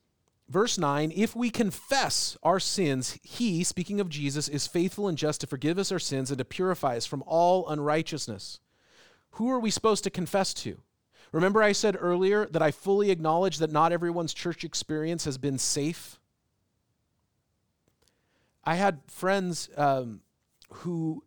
verse 0.48 0.76
9, 0.76 1.12
if 1.14 1.34
we 1.34 1.48
confess 1.48 2.36
our 2.42 2.60
sins, 2.60 3.18
he, 3.22 3.64
speaking 3.64 4.00
of 4.00 4.10
Jesus, 4.10 4.46
is 4.46 4.66
faithful 4.66 5.08
and 5.08 5.16
just 5.16 5.40
to 5.40 5.46
forgive 5.46 5.78
us 5.78 5.90
our 5.90 5.98
sins 5.98 6.30
and 6.30 6.38
to 6.38 6.44
purify 6.44 6.96
us 6.96 7.06
from 7.06 7.24
all 7.26 7.68
unrighteousness. 7.68 8.60
Who 9.32 9.50
are 9.50 9.60
we 9.60 9.70
supposed 9.70 10.04
to 10.04 10.10
confess 10.10 10.52
to? 10.54 10.82
Remember, 11.32 11.62
I 11.62 11.72
said 11.72 11.96
earlier 11.98 12.46
that 12.46 12.62
I 12.62 12.70
fully 12.70 13.10
acknowledge 13.10 13.58
that 13.58 13.70
not 13.70 13.92
everyone's 13.92 14.34
church 14.34 14.64
experience 14.64 15.24
has 15.24 15.38
been 15.38 15.58
safe. 15.58 16.18
I 18.64 18.74
had 18.74 19.00
friends 19.06 19.68
um, 19.76 20.20
who 20.70 21.24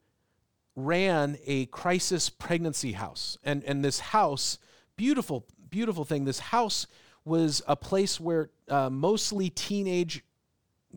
ran 0.75 1.37
a 1.45 1.67
crisis 1.67 2.29
pregnancy 2.29 2.93
house, 2.93 3.37
and, 3.43 3.63
and 3.63 3.83
this 3.83 3.99
house, 3.99 4.57
beautiful, 4.97 5.45
beautiful 5.69 6.03
thing, 6.03 6.25
this 6.25 6.39
house 6.39 6.87
was 7.25 7.61
a 7.67 7.75
place 7.75 8.19
where 8.19 8.49
uh, 8.67 8.89
mostly 8.89 9.49
teenage 9.49 10.23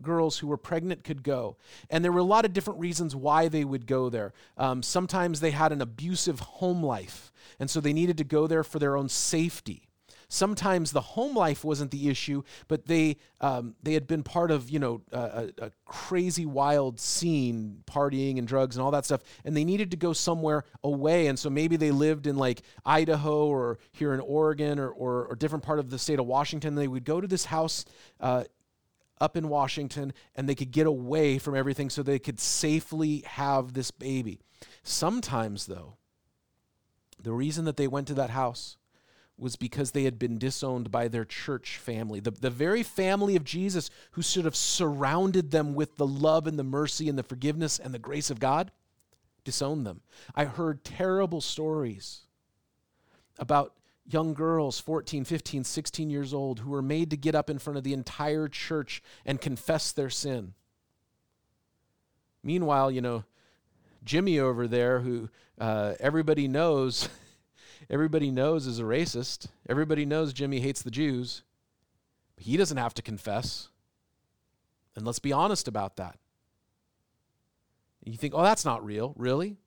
girls 0.01 0.39
who 0.39 0.47
were 0.47 0.57
pregnant 0.57 1.03
could 1.03 1.23
go. 1.23 1.57
And 1.89 2.03
there 2.03 2.11
were 2.11 2.19
a 2.19 2.23
lot 2.23 2.45
of 2.45 2.53
different 2.53 2.79
reasons 2.79 3.15
why 3.15 3.47
they 3.47 3.63
would 3.63 3.87
go 3.87 4.09
there. 4.09 4.33
Um, 4.57 4.83
sometimes 4.83 5.39
they 5.39 5.51
had 5.51 5.71
an 5.71 5.81
abusive 5.81 6.39
home 6.39 6.83
life, 6.83 7.31
and 7.59 7.69
so 7.69 7.79
they 7.79 7.93
needed 7.93 8.17
to 8.17 8.23
go 8.23 8.47
there 8.47 8.63
for 8.63 8.79
their 8.79 8.97
own 8.97 9.09
safety. 9.09 9.87
Sometimes 10.29 10.91
the 10.91 11.01
home 11.01 11.35
life 11.35 11.63
wasn't 11.63 11.91
the 11.91 12.09
issue, 12.09 12.43
but 12.67 12.85
they 12.85 13.15
um, 13.39 13.75
they 13.81 13.93
had 13.93 14.07
been 14.07 14.23
part 14.23 14.51
of 14.51 14.69
you 14.69 14.77
know 14.77 15.01
a, 15.13 15.49
a 15.57 15.71
crazy 15.85 16.45
wild 16.45 16.99
scene, 16.99 17.81
partying 17.85 18.37
and 18.37 18.45
drugs 18.45 18.75
and 18.75 18.83
all 18.83 18.91
that 18.91 19.05
stuff, 19.05 19.21
and 19.45 19.55
they 19.55 19.63
needed 19.63 19.91
to 19.91 19.97
go 19.97 20.11
somewhere 20.11 20.65
away. 20.83 21.27
And 21.27 21.39
so 21.39 21.49
maybe 21.49 21.77
they 21.77 21.91
lived 21.91 22.27
in 22.27 22.35
like 22.35 22.61
Idaho 22.85 23.47
or 23.47 23.79
here 23.91 24.13
in 24.13 24.19
Oregon 24.19 24.79
or 24.79 24.89
or, 24.89 25.27
or 25.27 25.35
different 25.35 25.63
part 25.63 25.79
of 25.79 25.89
the 25.89 25.97
state 25.97 26.19
of 26.19 26.25
Washington. 26.25 26.75
They 26.75 26.89
would 26.89 27.05
go 27.05 27.21
to 27.21 27.27
this 27.27 27.45
house 27.45 27.85
uh, 28.19 28.43
up 29.19 29.35
in 29.35 29.49
Washington 29.49 30.13
and 30.35 30.47
they 30.47 30.55
could 30.55 30.71
get 30.71 30.87
away 30.87 31.37
from 31.37 31.55
everything 31.55 31.89
so 31.89 32.03
they 32.03 32.19
could 32.19 32.39
safely 32.39 33.23
have 33.25 33.73
this 33.73 33.91
baby. 33.91 34.39
Sometimes, 34.83 35.65
though, 35.65 35.97
the 37.21 37.33
reason 37.33 37.65
that 37.65 37.77
they 37.77 37.87
went 37.87 38.07
to 38.07 38.13
that 38.15 38.29
house 38.29 38.77
was 39.37 39.55
because 39.55 39.91
they 39.91 40.03
had 40.03 40.17
been 40.17 40.39
disowned 40.39 40.89
by 40.89 41.07
their 41.07 41.25
church 41.25 41.77
family. 41.77 42.19
The, 42.19 42.31
the 42.31 42.49
very 42.49 42.81
family 42.81 43.35
of 43.35 43.43
Jesus 43.43 43.89
who 44.11 44.21
should 44.21 44.45
have 44.45 44.55
surrounded 44.55 45.51
them 45.51 45.75
with 45.75 45.97
the 45.97 46.07
love 46.07 46.47
and 46.47 46.57
the 46.57 46.63
mercy 46.63 47.07
and 47.07 47.17
the 47.17 47.23
forgiveness 47.23 47.77
and 47.77 47.93
the 47.93 47.99
grace 47.99 48.31
of 48.31 48.39
God 48.39 48.71
disowned 49.43 49.85
them. 49.85 50.01
I 50.33 50.45
heard 50.45 50.83
terrible 50.83 51.41
stories 51.41 52.21
about 53.37 53.73
young 54.07 54.33
girls, 54.33 54.79
14, 54.79 55.23
15, 55.23 55.63
16 55.63 56.09
years 56.09 56.33
old, 56.33 56.59
who 56.59 56.69
were 56.69 56.81
made 56.81 57.09
to 57.09 57.17
get 57.17 57.35
up 57.35 57.49
in 57.49 57.59
front 57.59 57.77
of 57.77 57.83
the 57.83 57.93
entire 57.93 58.47
church 58.47 59.03
and 59.25 59.41
confess 59.41 59.91
their 59.91 60.09
sin. 60.09 60.53
Meanwhile, 62.43 62.91
you 62.91 63.01
know, 63.01 63.25
Jimmy 64.03 64.39
over 64.39 64.67
there, 64.67 65.01
who 65.01 65.29
uh, 65.59 65.93
everybody 65.99 66.47
knows 66.47 67.09
everybody 67.89 68.31
knows 68.31 68.65
is 68.65 68.79
a 68.79 68.83
racist. 68.83 69.47
Everybody 69.67 70.05
knows 70.05 70.33
Jimmy 70.33 70.61
hates 70.61 70.81
the 70.81 70.91
Jews. 70.91 71.43
But 72.35 72.45
he 72.45 72.55
doesn't 72.55 72.77
have 72.77 72.93
to 72.95 73.01
confess. 73.01 73.67
And 74.95 75.05
let's 75.05 75.19
be 75.19 75.33
honest 75.33 75.67
about 75.67 75.97
that. 75.97 76.17
you 78.05 78.17
think, 78.17 78.33
oh, 78.33 78.43
that's 78.43 78.65
not 78.65 78.85
real. 78.85 79.13
Really? 79.17 79.57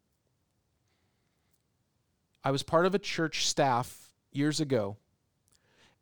I 2.42 2.50
was 2.50 2.62
part 2.62 2.86
of 2.86 2.94
a 2.94 2.98
church 2.98 3.46
staff 3.46 4.09
years 4.32 4.60
ago, 4.60 4.96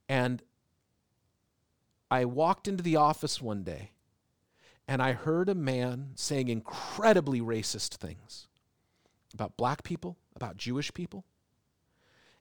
and 0.08 0.42
I 2.10 2.24
walked 2.24 2.68
into 2.68 2.82
the 2.82 2.96
office 2.96 3.42
one 3.42 3.62
day, 3.62 3.90
and 4.86 5.02
I 5.02 5.12
heard 5.12 5.48
a 5.48 5.54
man 5.54 6.12
saying 6.14 6.48
incredibly 6.48 7.40
racist 7.40 7.96
things 7.96 8.48
about 9.34 9.56
black 9.56 9.82
people, 9.82 10.16
about 10.34 10.56
Jewish 10.56 10.92
people. 10.94 11.24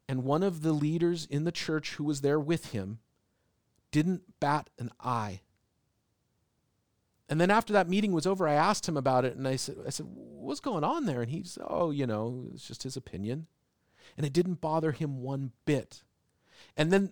And 0.08 0.23
one 0.23 0.41
of 0.41 0.62
the 0.62 0.71
leaders 0.71 1.26
in 1.26 1.43
the 1.43 1.52
church 1.52 1.95
who 1.95 2.06
was 2.06 2.21
there 2.21 2.39
with 2.39 2.71
him 2.71 3.00
didn't 3.91 4.39
bat 4.39 4.69
an 4.80 4.91
eye. 5.02 5.41
And 7.30 7.41
then 7.41 7.52
after 7.52 7.73
that 7.73 7.89
meeting 7.89 8.13
was 8.13 8.26
over, 8.26 8.47
I 8.47 8.54
asked 8.54 8.88
him 8.88 8.95
about 8.95 9.26
it 9.26 9.36
and 9.36 9.45
I 9.45 9.58
said, 9.58 9.76
I 9.86 9.89
said, 9.89 10.06
What's 10.08 10.62
going 10.62 10.86
on 10.86 11.06
there? 11.06 11.21
And 11.21 11.30
he 11.30 11.43
said, 11.43 11.65
Oh, 11.67 11.91
you 11.91 12.08
know, 12.08 12.47
it's 12.54 12.65
just 12.65 12.84
his 12.84 12.95
opinion. 12.95 13.47
And 14.15 14.26
it 14.26 14.34
didn't 14.34 14.62
bother 14.62 14.91
him 14.91 15.22
one 15.22 15.52
bit. 15.65 16.04
And 16.76 16.91
then 16.91 17.12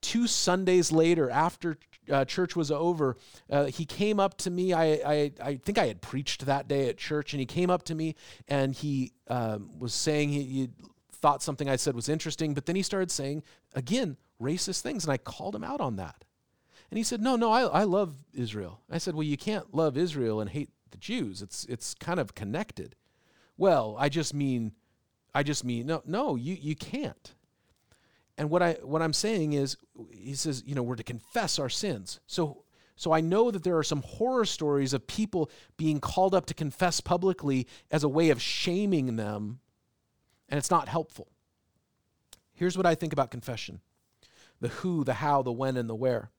two 0.00 0.26
Sundays 0.26 0.92
later, 0.92 1.30
after 1.30 1.78
uh, 2.10 2.24
church 2.24 2.54
was 2.54 2.70
over, 2.70 3.16
uh, 3.50 3.64
he 3.66 3.86
came 3.86 4.20
up 4.20 4.36
to 4.38 4.50
me. 4.50 4.72
I, 4.72 4.84
I, 4.84 5.32
I, 5.42 5.56
think 5.56 5.78
I 5.78 5.86
had 5.86 6.02
preached 6.02 6.44
that 6.46 6.68
day 6.68 6.88
at 6.88 6.98
church, 6.98 7.32
and 7.32 7.40
he 7.40 7.46
came 7.46 7.70
up 7.70 7.84
to 7.84 7.94
me 7.94 8.14
and 8.46 8.74
he 8.74 9.12
um, 9.28 9.70
was 9.78 9.94
saying 9.94 10.28
he, 10.28 10.42
he 10.42 10.70
thought 11.12 11.42
something 11.42 11.70
I 11.70 11.76
said 11.76 11.94
was 11.94 12.10
interesting, 12.10 12.52
but 12.52 12.66
then 12.66 12.76
he 12.76 12.82
started 12.82 13.10
saying, 13.10 13.42
again, 13.74 14.18
racist 14.40 14.82
things, 14.82 15.04
and 15.04 15.12
I 15.12 15.16
called 15.16 15.54
him 15.54 15.64
out 15.64 15.80
on 15.80 15.96
that. 15.96 16.24
And 16.90 16.98
he 16.98 17.02
said, 17.02 17.22
No, 17.22 17.36
no, 17.36 17.50
I, 17.50 17.62
I 17.62 17.84
love 17.84 18.14
Israel. 18.34 18.80
I 18.90 18.98
said, 18.98 19.14
Well, 19.14 19.22
you 19.22 19.38
can't 19.38 19.74
love 19.74 19.96
Israel 19.96 20.40
and 20.40 20.50
hate 20.50 20.70
the 20.90 20.98
Jews. 20.98 21.40
It's, 21.40 21.64
it's 21.64 21.94
kind 21.94 22.20
of 22.20 22.34
connected. 22.34 22.94
Well, 23.56 23.96
I 23.98 24.08
just 24.08 24.34
mean, 24.34 24.72
I 25.34 25.42
just 25.42 25.64
mean, 25.64 25.86
no, 25.86 26.02
no, 26.06 26.36
you, 26.36 26.56
you 26.60 26.76
can't. 26.76 27.34
And 28.36 28.50
what 28.50 28.62
I 28.62 28.74
what 28.82 29.02
I'm 29.02 29.12
saying 29.12 29.52
is, 29.52 29.76
he 30.10 30.34
says, 30.34 30.62
you 30.66 30.74
know, 30.74 30.82
we're 30.82 30.96
to 30.96 31.04
confess 31.04 31.58
our 31.58 31.68
sins. 31.68 32.20
So 32.26 32.64
so 32.96 33.12
I 33.12 33.20
know 33.20 33.50
that 33.50 33.64
there 33.64 33.78
are 33.78 33.84
some 33.84 34.02
horror 34.02 34.44
stories 34.44 34.92
of 34.92 35.06
people 35.06 35.50
being 35.76 36.00
called 36.00 36.34
up 36.34 36.46
to 36.46 36.54
confess 36.54 37.00
publicly 37.00 37.66
as 37.90 38.04
a 38.04 38.08
way 38.08 38.30
of 38.30 38.40
shaming 38.40 39.16
them, 39.16 39.60
and 40.48 40.58
it's 40.58 40.70
not 40.70 40.88
helpful. 40.88 41.28
Here's 42.52 42.76
what 42.76 42.86
I 42.86 42.94
think 42.94 43.12
about 43.12 43.30
confession: 43.30 43.80
the 44.60 44.68
who, 44.68 45.04
the 45.04 45.14
how, 45.14 45.42
the 45.42 45.52
when, 45.52 45.76
and 45.76 45.88
the 45.88 45.94
where. 45.94 46.30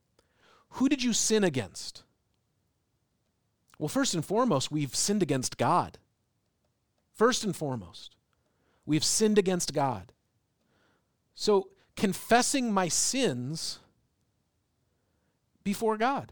Who 0.71 0.89
did 0.89 1.03
you 1.03 1.13
sin 1.13 1.43
against? 1.43 2.03
Well, 3.77 3.89
first 3.89 4.13
and 4.13 4.25
foremost, 4.25 4.71
we've 4.71 4.95
sinned 4.95 5.21
against 5.21 5.58
God. 5.58 5.97
First 7.12 7.43
and 7.43 7.55
foremost, 7.55 8.14
we've 8.86 9.04
sinned 9.04 9.38
against 9.38 9.74
God. 9.74 10.12
So 11.34 11.69
confessing 11.95 12.71
my 12.71 12.88
sins 12.88 13.80
before 15.63 15.98
God. 15.98 16.32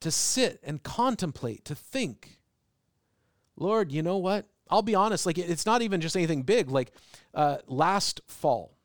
To 0.00 0.10
sit 0.10 0.58
and 0.64 0.82
contemplate, 0.82 1.64
to 1.66 1.76
think, 1.76 2.40
Lord, 3.56 3.92
you 3.92 4.02
know 4.02 4.16
what? 4.16 4.46
I'll 4.68 4.82
be 4.82 4.96
honest, 4.96 5.26
like 5.26 5.38
it's 5.38 5.64
not 5.64 5.80
even 5.80 6.00
just 6.00 6.16
anything 6.16 6.42
big. 6.42 6.70
Like 6.70 6.90
uh, 7.34 7.58
last 7.68 8.20
fall, 8.26 8.76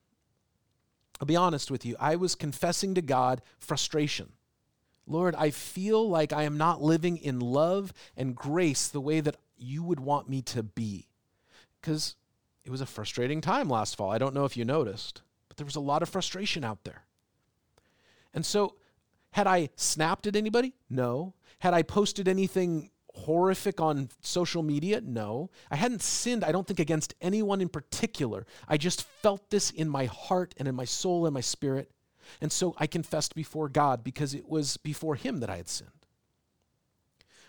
I'll 1.19 1.25
be 1.25 1.35
honest 1.35 1.71
with 1.71 1.85
you, 1.85 1.95
I 1.99 2.17
was 2.17 2.35
confessing 2.35 2.93
to 2.95 3.01
God 3.01 3.41
frustration. 3.57 4.33
Lord, 5.07 5.33
I 5.35 5.49
feel 5.49 6.07
like 6.07 6.33
I 6.33 6.43
am 6.43 6.57
not 6.57 6.81
living 6.81 7.17
in 7.17 7.39
love 7.39 7.93
and 8.15 8.35
grace 8.35 8.87
the 8.87 9.01
way 9.01 9.21
that 9.21 9.37
you 9.57 9.81
would 9.81 9.99
want 9.99 10.29
me 10.29 10.41
to 10.43 10.61
be. 10.61 11.07
Because 11.81 12.15
it 12.65 12.71
was 12.71 12.81
a 12.81 12.85
frustrating 12.85 13.41
time 13.41 13.69
last 13.69 13.95
fall. 13.95 14.11
I 14.11 14.17
don't 14.17 14.33
know 14.33 14.45
if 14.45 14.57
you 14.57 14.65
noticed, 14.65 15.21
but 15.47 15.57
there 15.57 15.65
was 15.65 15.75
a 15.75 15.81
lot 15.81 16.03
of 16.03 16.09
frustration 16.09 16.63
out 16.63 16.83
there. 16.83 17.03
And 18.33 18.45
so, 18.45 18.75
had 19.31 19.47
I 19.47 19.69
snapped 19.75 20.27
at 20.27 20.35
anybody? 20.35 20.73
No. 20.89 21.33
Had 21.59 21.73
I 21.73 21.81
posted 21.81 22.27
anything 22.27 22.91
horrific 23.13 23.79
on 23.81 24.09
social 24.21 24.63
media? 24.63 25.01
No. 25.01 25.49
I 25.71 25.75
hadn't 25.75 26.01
sinned, 26.01 26.43
I 26.43 26.51
don't 26.51 26.67
think, 26.67 26.79
against 26.79 27.15
anyone 27.21 27.61
in 27.61 27.69
particular. 27.69 28.45
I 28.67 28.77
just 28.77 29.03
felt 29.03 29.49
this 29.49 29.71
in 29.71 29.89
my 29.89 30.05
heart 30.05 30.53
and 30.57 30.67
in 30.67 30.75
my 30.75 30.85
soul 30.85 31.25
and 31.25 31.33
my 31.33 31.41
spirit. 31.41 31.91
And 32.41 32.51
so 32.51 32.75
I 32.77 32.87
confessed 32.87 33.35
before 33.35 33.69
God 33.69 34.03
because 34.03 34.33
it 34.33 34.47
was 34.47 34.77
before 34.77 35.15
Him 35.15 35.39
that 35.39 35.49
I 35.49 35.57
had 35.57 35.69
sinned. 35.69 35.91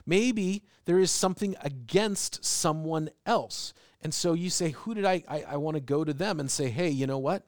Maybe 0.07 0.63
there 0.87 0.99
is 0.99 1.11
something 1.11 1.55
against 1.61 2.45
someone 2.45 3.11
else. 3.27 3.75
And 4.03 4.15
so 4.15 4.33
you 4.33 4.51
say, 4.51 4.71
Who 4.71 4.95
did 4.95 5.05
I? 5.05 5.23
I, 5.29 5.45
I 5.51 5.57
want 5.57 5.77
to 5.77 5.81
go 5.81 6.05
to 6.05 6.13
them 6.13 6.41
and 6.41 6.51
say, 6.51 6.71
Hey, 6.71 6.89
you 6.89 7.07
know 7.07 7.19
what? 7.19 7.45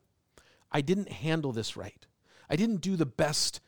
I 0.73 0.81
didn't 0.81 1.11
handle 1.11 1.53
this 1.53 1.77
right. 1.77 2.07
I 2.49 2.57
didn't 2.57 2.81
do 2.81 2.97
the 2.97 3.07
best 3.07 3.61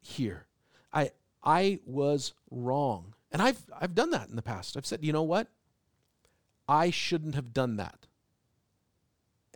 here. 0.00 0.46
I, 0.92 1.10
I 1.42 1.80
was 1.84 2.32
wrong. 2.50 3.14
And 3.32 3.40
I've, 3.40 3.62
I've 3.78 3.94
done 3.94 4.10
that 4.10 4.28
in 4.28 4.36
the 4.36 4.42
past. 4.42 4.76
I've 4.76 4.86
said, 4.86 5.04
You 5.04 5.12
know 5.12 5.22
what? 5.22 5.48
I 6.68 6.90
shouldn't 6.90 7.34
have 7.34 7.52
done 7.52 7.76
that. 7.76 8.06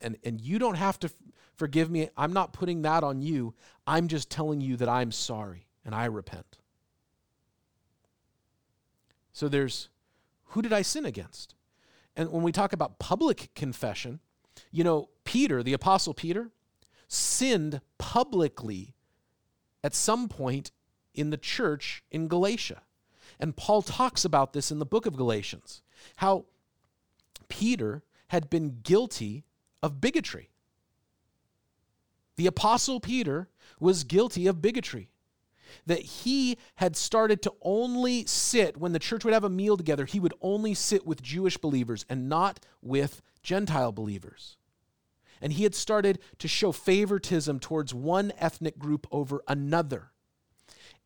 And, 0.03 0.16
and 0.25 0.40
you 0.40 0.59
don't 0.59 0.75
have 0.75 0.99
to 1.01 1.07
f- 1.07 1.14
forgive 1.55 1.90
me. 1.90 2.09
I'm 2.16 2.33
not 2.33 2.53
putting 2.53 2.83
that 2.83 3.05
on 3.05 3.23
you. 3.23 3.55
I'm 3.87 4.09
just 4.09 4.29
telling 4.31 4.61
you 4.61 4.77
that 4.77 4.88
I'm 4.88 5.12
sorry 5.12 5.66
and 5.85 5.94
I 5.94 6.07
repent. 6.07 6.59
So 9.33 9.49
there's 9.49 9.88
who 10.49 10.62
did 10.62 10.73
I 10.73 10.83
sin 10.83 11.05
against? 11.05 11.54
And 12.16 12.31
when 12.31 12.42
we 12.42 12.53
talk 12.53 12.72
about 12.72 12.98
public 12.98 13.50
confession, 13.55 14.20
you 14.70 14.85
know, 14.85 15.09
Peter, 15.24 15.62
the 15.62 15.72
Apostle 15.72 16.14
Peter, 16.14 16.50
sinned 17.09 17.81
publicly 17.98 18.94
at 19.83 19.94
some 19.94 20.29
point 20.29 20.70
in 21.14 21.31
the 21.31 21.37
church 21.37 22.03
in 22.11 22.29
Galatia. 22.29 22.83
And 23.40 23.57
Paul 23.57 23.83
talks 23.83 24.24
about 24.24 24.53
this 24.53 24.70
in 24.70 24.79
the 24.79 24.87
book 24.87 25.07
of 25.07 25.16
Galatians 25.16 25.83
how 26.16 26.44
Peter 27.48 28.03
had 28.29 28.50
been 28.50 28.81
guilty 28.83 29.44
of 29.83 30.00
bigotry. 30.00 30.50
The 32.37 32.46
Apostle 32.46 33.00
Peter 33.00 33.48
was 33.79 34.05
guilty 34.05 34.46
of 34.46 34.61
bigotry 34.61 35.09
that 35.87 36.00
he 36.00 36.58
had 36.76 36.96
started 36.96 37.42
to 37.42 37.52
only 37.62 38.26
sit, 38.26 38.76
when 38.76 38.92
the 38.92 38.98
church 38.98 39.24
would 39.24 39.34
have 39.34 39.44
a 39.44 39.50
meal 39.50 39.76
together, 39.76 40.04
he 40.04 40.20
would 40.20 40.34
only 40.40 40.74
sit 40.74 41.06
with 41.06 41.22
Jewish 41.22 41.56
believers 41.56 42.04
and 42.08 42.28
not 42.28 42.60
with 42.82 43.22
Gentile 43.42 43.92
believers. 43.92 44.56
And 45.40 45.52
he 45.52 45.64
had 45.64 45.74
started 45.74 46.20
to 46.38 46.48
show 46.48 46.72
favoritism 46.72 47.60
towards 47.60 47.92
one 47.92 48.32
ethnic 48.38 48.78
group 48.78 49.06
over 49.12 49.42
another. 49.46 50.10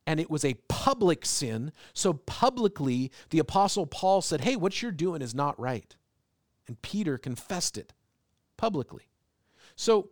And 0.06 0.20
it 0.20 0.30
was 0.30 0.44
a 0.44 0.54
public 0.68 1.26
sin. 1.26 1.72
So 1.92 2.14
publicly, 2.14 3.10
the 3.30 3.40
Apostle 3.40 3.86
Paul 3.86 4.22
said, 4.22 4.42
Hey, 4.42 4.56
what 4.56 4.80
you're 4.80 4.92
doing 4.92 5.22
is 5.22 5.34
not 5.34 5.58
right. 5.58 5.94
And 6.66 6.80
Peter 6.82 7.18
confessed 7.18 7.76
it 7.76 7.92
publicly. 8.56 9.08
So 9.74 10.10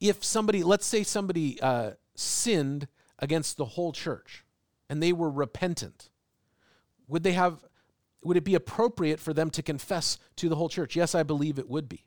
if 0.00 0.24
somebody, 0.24 0.62
let's 0.62 0.86
say 0.86 1.02
somebody 1.02 1.60
uh, 1.60 1.92
sinned 2.14 2.88
against 3.18 3.56
the 3.56 3.64
whole 3.64 3.92
church 3.92 4.44
and 4.88 5.02
they 5.02 5.12
were 5.12 5.30
repentant, 5.30 6.10
would 7.06 7.22
they 7.22 7.32
have 7.32 7.64
would 8.22 8.36
it 8.36 8.44
be 8.44 8.54
appropriate 8.54 9.18
for 9.18 9.32
them 9.32 9.50
to 9.50 9.62
confess 9.62 10.18
to 10.36 10.48
the 10.48 10.56
whole 10.56 10.68
church? 10.68 10.94
Yes, 10.94 11.14
I 11.14 11.22
believe 11.22 11.58
it 11.58 11.68
would 11.68 11.88
be. 11.88 12.04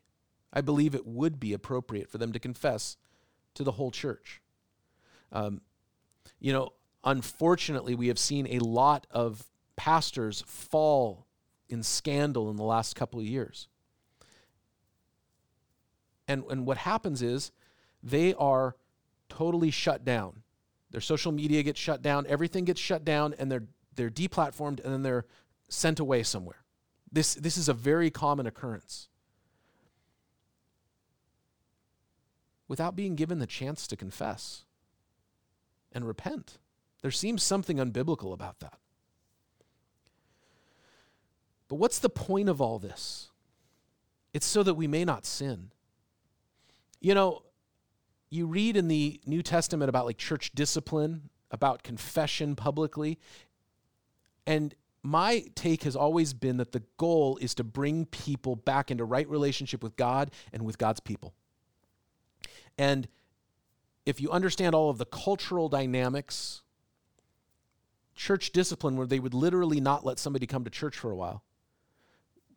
I 0.52 0.62
believe 0.62 0.94
it 0.94 1.08
would 1.08 1.40
be 1.40 1.54
appropriate 1.54 2.10
for 2.10 2.20
them 2.20 2.32
to 2.34 2.40
confess 2.40 2.98
to 3.56 3.64
the 3.64 3.72
whole 3.72 3.90
church. 3.90 4.42
Um, 5.32 5.62
you 6.40 6.54
know, 6.54 6.74
unfortunately, 7.04 7.96
we 7.96 8.10
have 8.10 8.20
seen 8.20 8.48
a 8.48 8.60
lot 8.60 9.08
of 9.10 9.46
pastors 9.76 10.44
fall 10.46 11.26
in 11.68 11.82
scandal 11.82 12.52
in 12.52 12.56
the 12.56 12.64
last 12.64 12.96
couple 12.96 13.20
of 13.20 13.26
years. 13.26 13.68
And, 16.28 16.44
and 16.50 16.66
what 16.68 16.78
happens 16.78 17.22
is 17.22 17.52
they 18.04 18.36
are 18.36 18.76
totally 19.36 19.72
shut 19.72 20.06
down. 20.06 20.44
Their 20.92 21.02
social 21.02 21.32
media 21.32 21.64
gets 21.64 21.80
shut 21.80 22.02
down, 22.02 22.26
everything 22.28 22.66
gets 22.66 22.80
shut 22.80 23.04
down, 23.04 23.34
and 23.38 23.52
they're 23.52 23.66
they're 23.96 24.10
deplatformed 24.10 24.84
and 24.84 24.94
then 24.94 25.04
they're 25.04 25.26
sent 25.70 26.00
away 26.00 26.24
somewhere. 26.24 26.64
This 27.12 27.36
this 27.36 27.58
is 27.58 27.70
a 27.70 27.74
very 27.74 28.10
common 28.10 28.46
occurrence. 28.46 29.10
Without 32.68 32.96
being 32.96 33.16
given 33.16 33.40
the 33.40 33.48
chance 33.48 33.88
to 33.88 33.96
confess 33.96 34.66
and 35.92 36.08
repent. 36.08 36.58
There 37.02 37.12
seems 37.12 37.44
something 37.44 37.78
unbiblical 37.78 38.34
about 38.34 38.60
that. 38.60 38.80
But 41.68 41.76
what's 41.76 42.00
the 42.00 42.10
point 42.10 42.50
of 42.50 42.62
all 42.62 42.80
this? 42.80 43.30
It's 44.34 44.46
so 44.46 44.64
that 44.64 44.76
we 44.76 44.88
may 44.88 45.06
not 45.06 45.26
sin. 45.26 45.72
You 47.02 47.14
know, 47.14 47.44
you 48.34 48.48
read 48.48 48.76
in 48.76 48.88
the 48.88 49.20
New 49.26 49.44
Testament 49.44 49.90
about 49.90 50.06
like 50.06 50.18
church 50.18 50.52
discipline, 50.56 51.30
about 51.52 51.84
confession 51.84 52.56
publicly. 52.56 53.20
And 54.48 54.74
my 55.04 55.46
take 55.56 55.84
has 55.84 55.96
always 55.96 56.34
been 56.34 56.58
that 56.58 56.72
the 56.72 56.84
goal 56.98 57.38
is 57.42 57.54
to 57.56 57.64
bring 57.64 58.06
people 58.06 58.56
back 58.56 58.90
into 58.90 59.06
right 59.06 59.30
relationship 59.30 59.84
with 59.84 59.96
God 59.96 60.32
and 60.52 60.66
with 60.66 60.78
God's 60.78 61.00
people. 61.00 61.34
And 62.78 63.08
if 64.06 64.20
you 64.20 64.32
understand 64.32 64.74
all 64.74 64.90
of 64.90 64.98
the 64.98 65.06
cultural 65.06 65.70
dynamics 65.70 66.62
church 68.16 68.52
discipline 68.52 68.96
where 68.96 69.08
they 69.08 69.20
would 69.20 69.34
literally 69.34 69.80
not 69.80 70.06
let 70.06 70.20
somebody 70.20 70.46
come 70.46 70.64
to 70.64 70.70
church 70.70 70.98
for 70.98 71.12
a 71.12 71.16
while 71.16 71.44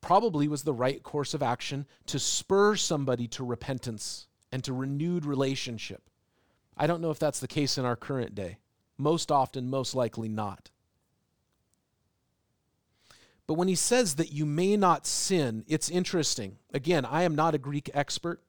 probably 0.01 0.47
was 0.47 0.63
the 0.63 0.73
right 0.73 1.03
course 1.03 1.35
of 1.35 1.43
action 1.43 1.87
to 2.07 2.19
spur 2.19 2.77
somebody 2.77 3.27
to 3.27 3.45
repentance 3.45 4.27
and 4.57 4.65
to 4.65 4.73
renewed 4.73 5.27
relationship. 5.27 6.09
I 6.79 6.87
don't 6.87 7.03
know 7.03 7.11
if 7.11 7.19
that's 7.19 7.41
the 7.41 7.47
case 7.47 7.77
in 7.77 7.85
our 7.85 7.95
current 7.95 8.35
day. 8.35 8.57
Most 8.97 9.31
often, 9.31 9.69
most 9.69 9.95
likely 9.95 10.31
not. 10.31 10.71
But 13.47 13.59
when 13.59 13.69
he 13.69 13.75
says 13.75 14.15
that 14.15 14.33
you 14.33 14.47
may 14.47 14.79
not 14.79 15.07
sin, 15.07 15.63
it's 15.69 15.91
interesting. 15.91 16.57
Again, 16.73 17.05
I 17.05 17.25
am 17.25 17.35
not 17.35 17.55
a 17.55 17.59
Greek 17.59 17.91
expert. 17.93 18.41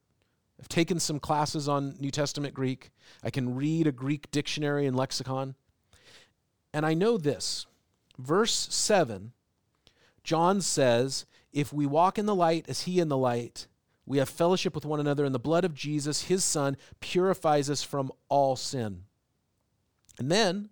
I've 0.57 0.69
taken 0.69 1.01
some 1.01 1.19
classes 1.19 1.67
on 1.67 1.97
New 1.99 2.09
Testament 2.09 2.53
Greek. 2.53 2.89
I 3.21 3.29
can 3.29 3.55
read 3.55 3.85
a 3.85 3.91
Greek 3.91 4.31
dictionary 4.31 4.85
and 4.85 4.95
lexicon. 4.95 5.55
And 6.73 6.85
I 6.85 6.93
know 6.93 7.17
this. 7.17 7.65
Verse 8.17 8.69
7, 8.71 9.33
John 10.23 10.61
says, 10.61 11.25
If 11.51 11.73
we 11.73 11.85
walk 11.85 12.17
in 12.17 12.27
the 12.27 12.33
light 12.33 12.63
as 12.69 12.83
he 12.83 13.01
in 13.01 13.09
the 13.09 13.17
light, 13.17 13.67
we 14.07 14.17
have 14.19 14.29
fellowship 14.29 14.73
with 14.73 14.85
one 14.85 14.99
another, 14.99 15.25
and 15.25 15.35
the 15.35 15.39
blood 15.39 15.65
of 15.65 15.75
Jesus, 15.75 16.23
his 16.23 16.43
son, 16.43 16.77
purifies 17.01 17.69
us 17.69 17.83
from 17.83 18.11
all 18.29 18.55
sin. 18.55 19.03
And 20.17 20.31
then 20.31 20.69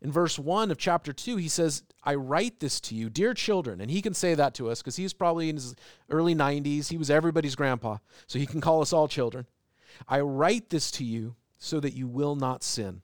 in 0.00 0.10
verse 0.10 0.38
1 0.38 0.70
of 0.70 0.78
chapter 0.78 1.12
2, 1.12 1.36
he 1.36 1.48
says, 1.48 1.82
I 2.02 2.14
write 2.14 2.58
this 2.58 2.80
to 2.82 2.94
you, 2.94 3.10
dear 3.10 3.34
children. 3.34 3.80
And 3.82 3.90
he 3.90 4.00
can 4.00 4.14
say 4.14 4.34
that 4.34 4.54
to 4.54 4.70
us 4.70 4.80
because 4.80 4.96
he's 4.96 5.12
probably 5.12 5.50
in 5.50 5.56
his 5.56 5.76
early 6.08 6.34
90s. 6.34 6.88
He 6.88 6.96
was 6.96 7.10
everybody's 7.10 7.54
grandpa, 7.54 7.98
so 8.26 8.38
he 8.38 8.46
can 8.46 8.62
call 8.62 8.80
us 8.80 8.94
all 8.94 9.08
children. 9.08 9.46
I 10.08 10.20
write 10.20 10.70
this 10.70 10.90
to 10.92 11.04
you 11.04 11.36
so 11.58 11.80
that 11.80 11.94
you 11.94 12.08
will 12.08 12.34
not 12.34 12.62
sin. 12.62 13.02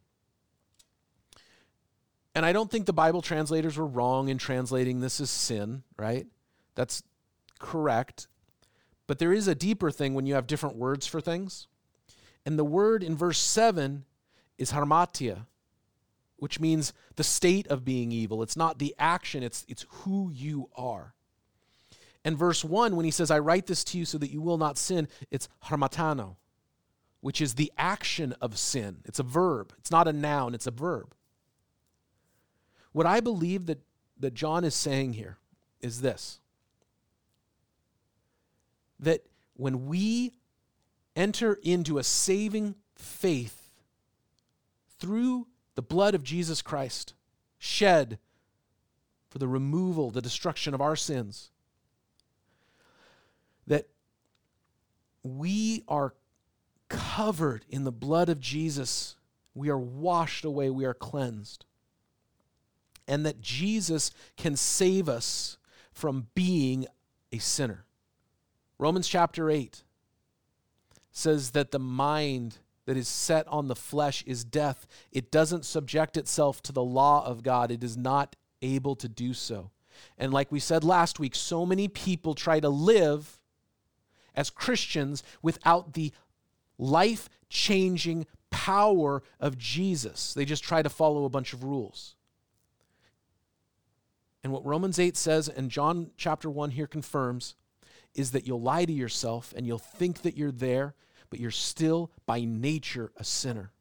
And 2.35 2.47
I 2.47 2.53
don't 2.53 2.71
think 2.71 2.87
the 2.87 2.93
Bible 2.93 3.21
translators 3.21 3.77
were 3.77 3.87
wrong 3.87 4.29
in 4.29 4.39
translating 4.39 5.01
this 5.01 5.21
as 5.21 5.31
sin, 5.31 5.83
right? 5.99 6.27
That's 6.75 7.03
correct. 7.59 8.27
But 9.07 9.19
there 9.19 9.33
is 9.33 9.49
a 9.49 9.55
deeper 9.55 9.91
thing 9.91 10.15
when 10.15 10.27
you 10.27 10.35
have 10.35 10.47
different 10.47 10.77
words 10.77 11.07
for 11.07 11.21
things. 11.21 11.67
And 12.47 12.59
the 12.59 12.65
word 12.65 13.03
in 13.03 13.17
verse 13.17 13.39
7 13.39 14.05
is 14.59 14.73
harmatia, 14.73 15.47
which 16.37 16.61
means 16.61 16.93
the 17.17 17.25
state 17.25 17.67
of 17.69 17.85
being 17.85 18.13
evil. 18.13 18.43
It's 18.43 18.57
not 18.57 18.79
the 18.79 18.95
action, 18.99 19.43
it's, 19.43 19.65
it's 19.69 19.87
who 19.89 20.31
you 20.31 20.69
are. 20.77 21.15
And 22.25 22.39
verse 22.39 22.65
1, 22.65 22.97
when 22.97 23.05
he 23.05 23.11
says, 23.11 23.31
I 23.31 23.39
write 23.39 23.67
this 23.67 23.85
to 23.85 23.99
you 23.99 24.05
so 24.05 24.17
that 24.19 24.31
you 24.31 24.41
will 24.41 24.57
not 24.57 24.79
sin, 24.79 25.09
it's 25.31 25.49
harmatano, 25.65 26.37
which 27.21 27.41
is 27.41 27.55
the 27.55 27.71
action 27.77 28.35
of 28.41 28.59
sin. 28.59 28.99
It's 29.05 29.19
a 29.19 29.25
verb, 29.25 29.75
it's 29.79 29.91
not 29.91 30.09
a 30.09 30.13
noun, 30.13 30.55
it's 30.55 30.67
a 30.67 30.71
verb. 30.71 31.15
What 32.93 33.07
I 33.07 33.21
believe 33.21 33.67
that, 33.67 33.81
that 34.21 34.35
John 34.35 34.65
is 34.65 34.75
saying 34.75 35.15
here 35.15 35.39
is 35.81 36.01
this 36.01 36.41
that 39.01 39.25
when 39.55 39.87
we 39.87 40.33
enter 41.17 41.59
into 41.63 41.99
a 41.99 42.05
saving 42.05 42.75
faith 42.97 43.71
through 44.99 45.47
the 45.75 45.83
blood 45.83 46.15
of 46.15 46.23
Jesus 46.23 46.63
Christ, 46.63 47.15
shed 47.59 48.19
for 49.29 49.39
the 49.39 49.49
removal, 49.49 50.11
the 50.11 50.23
destruction 50.23 50.75
of 50.75 50.81
our 50.81 50.97
sins, 50.97 51.51
that 53.67 53.89
we 55.23 55.83
are 55.89 56.15
covered 56.89 57.65
in 57.69 57.85
the 57.85 57.93
blood 57.93 58.29
of 58.29 58.41
Jesus. 58.41 59.17
We 59.55 59.69
are 59.71 59.79
washed 59.79 60.45
away, 60.45 60.71
we 60.71 60.85
are 60.85 60.95
cleansed. 60.95 61.65
And 63.09 63.27
that 63.27 63.41
Jesus 63.41 64.13
can 64.37 64.57
save 64.57 65.09
us 65.09 65.59
from 65.93 66.29
being 66.35 66.87
a 67.33 67.39
sinner. 67.39 67.85
Romans 68.79 69.09
chapter 69.09 69.51
8 69.51 69.83
says 71.11 71.53
that 71.53 71.71
the 71.71 71.79
mind 71.79 72.59
that 72.87 72.97
is 72.97 73.09
set 73.09 73.47
on 73.49 73.69
the 73.69 73.77
flesh 73.77 74.23
is 74.27 74.45
death. 74.45 74.87
It 75.13 75.31
doesn't 75.31 75.65
subject 75.65 76.17
itself 76.17 76.63
to 76.63 76.73
the 76.73 76.83
law 76.83 77.25
of 77.25 77.43
God, 77.43 77.71
it 77.71 77.85
is 77.85 77.97
not 77.97 78.37
able 78.63 78.97
to 78.97 79.09
do 79.09 79.33
so. 79.35 79.71
And 80.19 80.33
like 80.33 80.51
we 80.51 80.61
said 80.61 80.83
last 80.83 81.19
week, 81.19 81.35
so 81.35 81.65
many 81.65 81.89
people 81.89 82.35
try 82.35 82.61
to 82.61 82.69
live 82.69 83.41
as 84.35 84.51
Christians 84.51 85.23
without 85.41 85.95
the 85.95 86.13
life 86.79 87.29
changing 87.49 88.27
power 88.51 89.23
of 89.39 89.57
Jesus. 89.57 90.35
They 90.35 90.45
just 90.45 90.65
try 90.65 90.83
to 90.83 90.89
follow 90.89 91.25
a 91.25 91.31
bunch 91.31 91.53
of 91.53 91.63
rules. 91.63 92.17
And 94.43 94.53
what 94.53 94.67
Romans 94.67 94.99
8 94.99 95.17
says, 95.17 95.49
and 95.49 95.71
John 95.71 96.11
chapter 96.17 96.51
1 96.51 96.71
here 96.71 96.87
confirms, 96.87 97.55
is 98.15 98.33
that 98.33 98.47
you'll 98.47 98.61
lie 98.61 98.85
to 98.85 98.93
yourself 98.93 99.53
and 99.57 99.67
you'll 99.67 99.79
think 99.79 100.23
that 100.23 100.37
you're 100.37 100.53
there 100.53 100.95
but 101.35 101.41
you're 101.41 101.51
still 101.51 102.13
by 102.27 102.45
nature 102.45 103.11
a 103.17 103.25
sinner. 103.25 103.73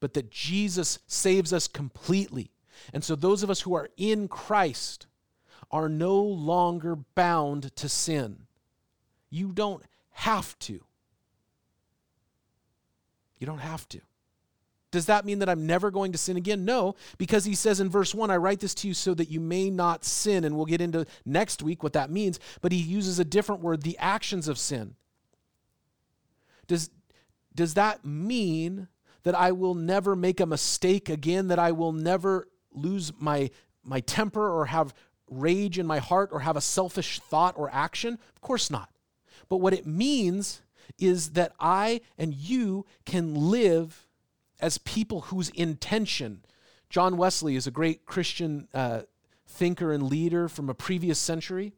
But 0.00 0.14
that 0.14 0.30
Jesus 0.30 1.00
saves 1.06 1.52
us 1.52 1.68
completely. 1.68 2.50
And 2.94 3.04
so 3.04 3.14
those 3.14 3.42
of 3.42 3.50
us 3.50 3.60
who 3.60 3.74
are 3.74 3.90
in 3.98 4.26
Christ 4.26 5.06
are 5.70 5.90
no 5.90 6.22
longer 6.22 6.96
bound 6.96 7.76
to 7.76 7.90
sin. 7.90 8.46
You 9.28 9.52
don't 9.52 9.82
have 10.12 10.58
to. 10.60 10.80
You 13.38 13.46
don't 13.46 13.58
have 13.58 13.86
to. 13.90 14.00
Does 14.94 15.06
that 15.06 15.24
mean 15.24 15.40
that 15.40 15.48
I'm 15.48 15.66
never 15.66 15.90
going 15.90 16.12
to 16.12 16.18
sin 16.18 16.36
again? 16.36 16.64
No, 16.64 16.94
because 17.18 17.44
he 17.44 17.56
says 17.56 17.80
in 17.80 17.90
verse 17.90 18.14
1, 18.14 18.30
I 18.30 18.36
write 18.36 18.60
this 18.60 18.76
to 18.76 18.86
you 18.86 18.94
so 18.94 19.12
that 19.14 19.28
you 19.28 19.40
may 19.40 19.68
not 19.68 20.04
sin. 20.04 20.44
And 20.44 20.54
we'll 20.54 20.66
get 20.66 20.80
into 20.80 21.04
next 21.24 21.64
week 21.64 21.82
what 21.82 21.94
that 21.94 22.10
means. 22.10 22.38
But 22.62 22.70
he 22.70 22.78
uses 22.78 23.18
a 23.18 23.24
different 23.24 23.60
word, 23.60 23.82
the 23.82 23.98
actions 23.98 24.46
of 24.46 24.56
sin. 24.56 24.94
Does, 26.68 26.90
does 27.56 27.74
that 27.74 28.04
mean 28.04 28.86
that 29.24 29.34
I 29.34 29.50
will 29.50 29.74
never 29.74 30.14
make 30.14 30.38
a 30.38 30.46
mistake 30.46 31.08
again, 31.08 31.48
that 31.48 31.58
I 31.58 31.72
will 31.72 31.90
never 31.90 32.46
lose 32.70 33.12
my, 33.18 33.50
my 33.82 33.98
temper 33.98 34.48
or 34.48 34.66
have 34.66 34.94
rage 35.28 35.76
in 35.76 35.88
my 35.88 35.98
heart 35.98 36.30
or 36.30 36.38
have 36.38 36.56
a 36.56 36.60
selfish 36.60 37.18
thought 37.18 37.58
or 37.58 37.68
action? 37.72 38.16
Of 38.36 38.40
course 38.40 38.70
not. 38.70 38.90
But 39.48 39.56
what 39.56 39.74
it 39.74 39.88
means 39.88 40.62
is 41.00 41.30
that 41.30 41.52
I 41.58 42.00
and 42.16 42.32
you 42.32 42.86
can 43.04 43.34
live 43.34 44.03
as 44.64 44.78
people 44.78 45.20
whose 45.20 45.50
intention, 45.50 46.42
John 46.88 47.18
Wesley 47.18 47.54
is 47.54 47.66
a 47.66 47.70
great 47.70 48.06
Christian 48.06 48.66
uh, 48.72 49.02
thinker 49.46 49.92
and 49.92 50.04
leader 50.04 50.48
from 50.48 50.70
a 50.70 50.74
previous 50.74 51.18
century. 51.18 51.74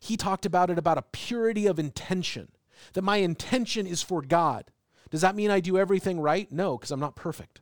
He 0.00 0.16
talked 0.16 0.46
about 0.46 0.70
it 0.70 0.78
about 0.78 0.96
a 0.96 1.02
purity 1.02 1.66
of 1.66 1.78
intention 1.78 2.48
that 2.94 3.02
my 3.02 3.18
intention 3.18 3.86
is 3.86 4.00
for 4.00 4.22
God. 4.22 4.70
Does 5.10 5.20
that 5.20 5.36
mean 5.36 5.50
I 5.50 5.60
do 5.60 5.76
everything 5.76 6.18
right? 6.18 6.50
No, 6.50 6.78
because 6.78 6.90
I'm 6.90 6.98
not 6.98 7.14
perfect. 7.14 7.60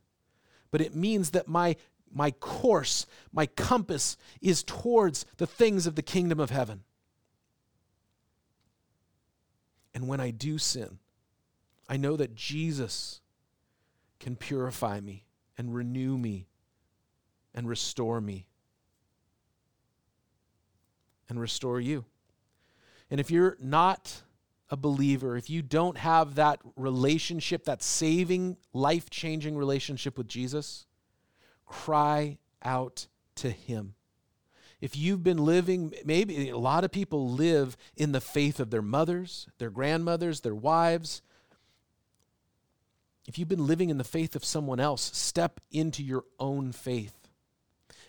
But 0.71 0.81
it 0.81 0.95
means 0.95 1.31
that 1.31 1.49
my 1.49 1.75
my 2.15 2.31
course, 2.31 3.05
my 3.33 3.47
compass 3.47 4.17
is 4.41 4.63
towards 4.63 5.27
the 5.39 5.47
things 5.47 5.89
of 5.89 5.97
the 5.97 6.03
kingdom 6.03 6.39
of 6.39 6.51
heaven. 6.51 6.85
And 9.93 10.07
when 10.07 10.21
I 10.21 10.31
do 10.31 10.57
sin, 10.57 11.01
I 11.89 11.97
know 11.97 12.17
that 12.17 12.37
Jesus 12.37 13.21
can 14.21 14.37
purify 14.37 15.01
me 15.01 15.25
and 15.57 15.75
renew 15.75 16.17
me 16.17 16.49
and 17.55 17.69
restore 17.69 18.21
me 18.21 18.47
and 21.29 21.41
restore 21.41 21.81
you. 21.81 22.05
And 23.11 23.21
if 23.21 23.31
you're 23.31 23.57
not 23.61 24.23
a 24.71 24.77
believer, 24.77 25.37
if 25.37 25.49
you 25.49 25.63
don't 25.63 25.97
have 25.97 26.35
that 26.35 26.61
relationship, 26.77 27.65
that 27.65 27.83
saving, 27.83 28.57
life 28.73 29.09
changing 29.11 29.57
relationship 29.57 30.19
with 30.19 30.29
Jesus, 30.29 30.87
cry 31.67 32.39
out 32.63 33.07
to 33.37 33.51
Him. 33.51 33.95
If 34.81 34.97
you've 34.97 35.25
been 35.25 35.45
living, 35.45 35.93
maybe 36.05 36.51
a 36.51 36.59
lot 36.59 36.85
of 36.85 36.93
people 36.93 37.31
live 37.31 37.77
in 37.97 38.13
the 38.13 38.21
faith 38.21 38.61
of 38.61 38.71
their 38.71 38.83
mothers, 38.83 39.49
their 39.59 39.71
grandmothers, 39.71 40.41
their 40.41 40.55
wives. 40.55 41.23
If 43.29 43.39
you've 43.39 43.47
been 43.47 43.69
living 43.69 43.91
in 43.91 43.99
the 43.99 44.05
faith 44.05 44.35
of 44.35 44.45
someone 44.45 44.81
else, 44.81 45.17
step 45.17 45.61
into 45.71 46.03
your 46.03 46.25
own 46.41 46.73
faith. 46.73 47.29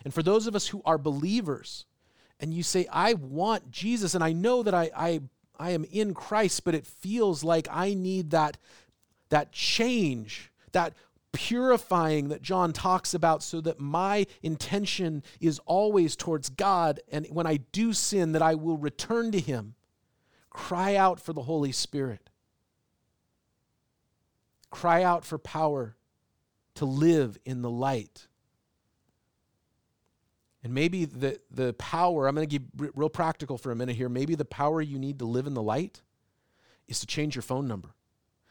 And 0.04 0.12
for 0.12 0.24
those 0.24 0.48
of 0.48 0.56
us 0.56 0.66
who 0.66 0.82
are 0.84 0.98
believers, 0.98 1.86
and 2.40 2.52
you 2.52 2.64
say, 2.64 2.88
I 2.90 3.14
want 3.14 3.70
Jesus, 3.70 4.16
and 4.16 4.24
I 4.24 4.32
know 4.32 4.64
that 4.64 4.74
I, 4.74 4.90
I 4.96 5.20
I 5.60 5.70
am 5.70 5.84
in 5.84 6.14
Christ, 6.14 6.64
but 6.64 6.74
it 6.74 6.86
feels 6.86 7.44
like 7.44 7.68
I 7.70 7.92
need 7.92 8.30
that, 8.30 8.56
that 9.28 9.52
change, 9.52 10.50
that 10.72 10.94
purifying 11.32 12.30
that 12.30 12.40
John 12.40 12.72
talks 12.72 13.12
about 13.12 13.42
so 13.42 13.60
that 13.60 13.78
my 13.78 14.26
intention 14.42 15.22
is 15.38 15.60
always 15.66 16.16
towards 16.16 16.48
God. 16.48 17.00
And 17.12 17.26
when 17.26 17.46
I 17.46 17.58
do 17.72 17.92
sin, 17.92 18.32
that 18.32 18.40
I 18.42 18.54
will 18.54 18.78
return 18.78 19.30
to 19.32 19.38
Him. 19.38 19.74
Cry 20.48 20.96
out 20.96 21.20
for 21.20 21.34
the 21.34 21.42
Holy 21.42 21.72
Spirit. 21.72 22.30
Cry 24.70 25.02
out 25.02 25.24
for 25.24 25.38
power 25.38 25.96
to 26.76 26.84
live 26.84 27.38
in 27.44 27.62
the 27.62 27.70
light. 27.70 28.26
And 30.62 30.74
maybe 30.74 31.06
the, 31.06 31.40
the 31.50 31.72
power, 31.74 32.26
I'm 32.26 32.34
going 32.34 32.48
to 32.48 32.58
get 32.58 32.92
real 32.94 33.08
practical 33.08 33.56
for 33.56 33.72
a 33.72 33.76
minute 33.76 33.96
here. 33.96 34.08
Maybe 34.08 34.34
the 34.34 34.44
power 34.44 34.80
you 34.80 34.98
need 34.98 35.18
to 35.20 35.24
live 35.24 35.46
in 35.46 35.54
the 35.54 35.62
light 35.62 36.02
is 36.86 37.00
to 37.00 37.06
change 37.06 37.34
your 37.34 37.42
phone 37.42 37.66
number. 37.66 37.94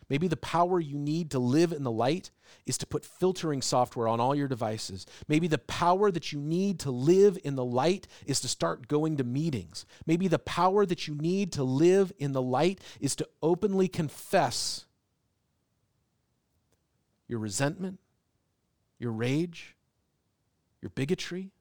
Maybe 0.10 0.28
the 0.28 0.38
power 0.38 0.80
you 0.80 0.98
need 0.98 1.30
to 1.32 1.40
live 1.40 1.72
in 1.72 1.84
the 1.84 1.92
light 1.92 2.32
is 2.66 2.80
to 2.80 2.88
put 2.88 3.06
filtering 3.06 3.62
software 3.62 4.08
on 4.08 4.20
all 4.20 4.34
your 4.34 4.48
devices. 4.48 5.06
Maybe 5.28 5.48
the 5.48 5.60
power 5.60 6.10
that 6.10 6.34
you 6.34 6.40
need 6.40 6.80
to 6.80 6.92
live 6.92 7.38
in 7.44 7.56
the 7.56 7.64
light 7.64 8.08
is 8.26 8.40
to 8.42 8.48
start 8.48 8.88
going 8.88 9.18
to 9.18 9.24
meetings. 9.24 9.86
Maybe 10.08 10.28
the 10.28 10.40
power 10.40 10.88
that 10.88 11.08
you 11.08 11.14
need 11.14 11.52
to 11.54 11.64
live 11.64 12.12
in 12.18 12.34
the 12.34 12.42
light 12.42 12.82
is 13.00 13.16
to 13.18 13.30
openly 13.44 13.88
confess 13.88 14.86
your 17.30 17.40
resentment, 17.40 18.00
your 18.98 19.14
rage, 19.14 19.78
your 20.82 20.90
bigotry. 20.90 21.52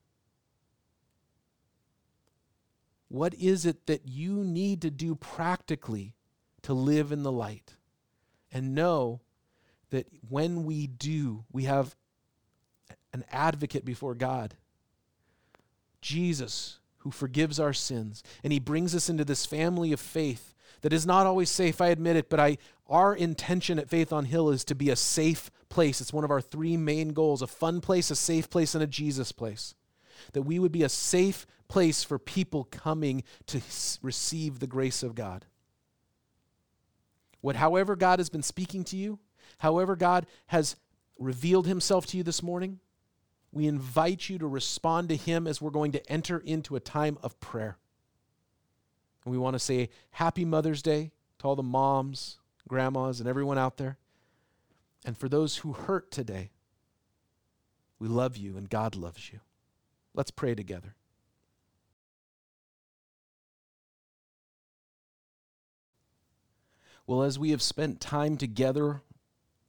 What 3.09 3.35
is 3.35 3.64
it 3.64 3.87
that 3.87 4.09
you 4.09 4.43
need 4.43 4.83
to 4.83 4.91
do 4.91 5.14
practically 5.14 6.14
to 6.62 6.75
live 6.75 7.12
in 7.12 7.23
the 7.23 7.31
light? 7.31 7.75
And 8.51 8.75
know 8.75 9.21
that 9.91 10.07
when 10.29 10.64
we 10.64 10.87
do, 10.87 11.45
we 11.53 11.64
have 11.64 11.95
an 13.12 13.25
advocate 13.31 13.85
before 13.85 14.14
God. 14.14 14.57
Jesus, 16.01 16.79
who 16.99 17.11
forgives 17.11 17.61
our 17.61 17.73
sins. 17.73 18.23
And 18.43 18.53
he 18.53 18.59
brings 18.59 18.95
us 18.95 19.09
into 19.09 19.25
this 19.25 19.47
family 19.47 19.93
of 19.93 20.01
faith 20.01 20.55
that 20.83 20.93
is 20.93 21.07
not 21.07 21.26
always 21.26 21.51
safe, 21.51 21.81
I 21.81 21.89
admit 21.89 22.16
it, 22.16 22.29
but 22.29 22.41
I, 22.41 22.59
our 22.89 23.14
intention 23.14 23.79
at 23.79 23.89
Faith 23.89 24.12
on 24.12 24.24
Hill 24.24 24.51
is 24.51 24.64
to 24.64 24.74
be 24.74 24.91
a 24.91 24.97
safe 24.97 25.51
place. 25.68 26.01
It's 26.01 26.12
one 26.12 26.24
of 26.24 26.31
our 26.31 26.41
three 26.41 26.76
main 26.76 27.12
goals 27.12 27.43
a 27.43 27.47
fun 27.47 27.81
place, 27.81 28.11
a 28.11 28.16
safe 28.16 28.49
place, 28.49 28.74
and 28.74 28.83
a 28.83 28.87
Jesus 28.87 29.33
place. 29.33 29.74
That 30.33 30.43
we 30.43 30.59
would 30.59 30.72
be 30.72 30.83
a 30.83 30.89
safe 30.89 31.47
place 31.68 32.03
for 32.03 32.18
people 32.18 32.64
coming 32.70 33.22
to 33.47 33.61
receive 34.03 34.59
the 34.59 34.66
grace 34.66 35.03
of 35.03 35.14
God. 35.14 35.47
What, 37.41 37.57
however, 37.57 37.95
God 37.95 38.18
has 38.18 38.31
been 38.31 38.43
speaking 38.43 38.85
to 38.85 38.97
you, 38.97 39.18
however, 39.59 39.95
God 39.97 40.26
has 40.49 40.76
revealed 41.18 41.66
himself 41.66 42.07
to 42.07 42.16
you 42.16 42.22
this 42.22 42.43
morning, 42.43 42.81
we 43.53 43.66
invite 43.66 44.29
you 44.29 44.39
to 44.39 44.47
respond 44.47 45.09
to 45.09 45.16
him 45.16 45.47
as 45.47 45.61
we're 45.61 45.70
going 45.70 45.93
to 45.93 46.11
enter 46.11 46.39
into 46.39 46.76
a 46.76 46.81
time 46.81 47.18
of 47.22 47.39
prayer. 47.41 47.79
And 49.29 49.33
we 49.35 49.37
want 49.37 49.57
to 49.57 49.59
say 49.59 49.91
Happy 50.12 50.47
Mother's 50.47 50.81
Day 50.81 51.11
to 51.39 51.47
all 51.47 51.55
the 51.55 51.62
moms, 51.62 52.39
grandmas, 52.66 53.20
and 53.20 53.29
everyone 53.29 53.59
out 53.59 53.76
there. 53.76 53.99
And 55.05 55.18
for 55.18 55.29
those 55.29 55.59
who 55.59 55.74
hurt 55.74 56.11
today, 56.11 56.49
we 57.99 58.09
love 58.09 58.39
you 58.39 58.57
and 58.57 58.70
God 58.70 58.97
loves 58.97 59.31
you. 59.31 59.41
Let's 60.14 60.31
pray 60.31 60.55
together. 60.55 60.95
Well, 67.07 67.22
as 67.22 67.39
we 67.39 67.51
have 67.51 67.61
spent 67.61 68.01
time 68.01 68.39
together 68.39 69.03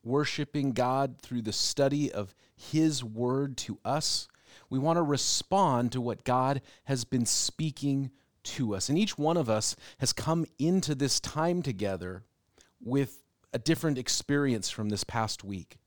worshiping 0.05 0.71
God 0.71 1.19
through 1.21 1.41
the 1.41 1.51
study 1.51 2.09
of 2.09 2.33
His 2.55 3.03
Word 3.03 3.57
to 3.57 3.77
us, 3.83 4.29
we 4.69 4.79
want 4.79 4.95
to 4.95 5.03
respond 5.03 5.91
to 5.91 5.99
what 5.99 6.23
God 6.23 6.61
has 6.85 7.03
been 7.03 7.25
speaking 7.25 8.11
to 8.49 8.75
us. 8.75 8.89
And 8.89 8.97
each 8.97 9.17
one 9.17 9.37
of 9.37 9.49
us 9.49 9.75
has 9.99 10.13
come 10.13 10.45
into 10.57 10.95
this 10.95 11.19
time 11.19 11.61
together 11.61 12.23
with 12.81 13.23
a 13.53 13.59
different 13.59 13.97
experience 13.97 14.69
from 14.69 14.89
this 14.89 15.03
past 15.03 15.43
week. 15.43 15.77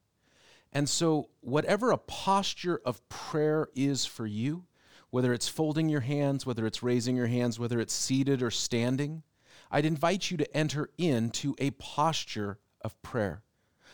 And 0.72 0.88
so, 0.88 1.28
whatever 1.40 1.90
a 1.90 1.98
posture 1.98 2.80
of 2.84 3.06
prayer 3.08 3.68
is 3.74 4.06
for 4.06 4.26
you, 4.26 4.64
whether 5.10 5.34
it's 5.34 5.48
folding 5.48 5.88
your 5.88 6.00
hands, 6.00 6.46
whether 6.46 6.66
it's 6.66 6.82
raising 6.82 7.16
your 7.16 7.26
hands, 7.26 7.58
whether 7.58 7.78
it's 7.78 7.92
seated 7.92 8.42
or 8.42 8.50
standing, 8.50 9.22
I'd 9.70 9.84
invite 9.84 10.30
you 10.30 10.36
to 10.38 10.56
enter 10.56 10.88
into 10.96 11.54
a 11.58 11.72
posture 11.72 12.58
of 12.80 13.00
prayer. 13.02 13.42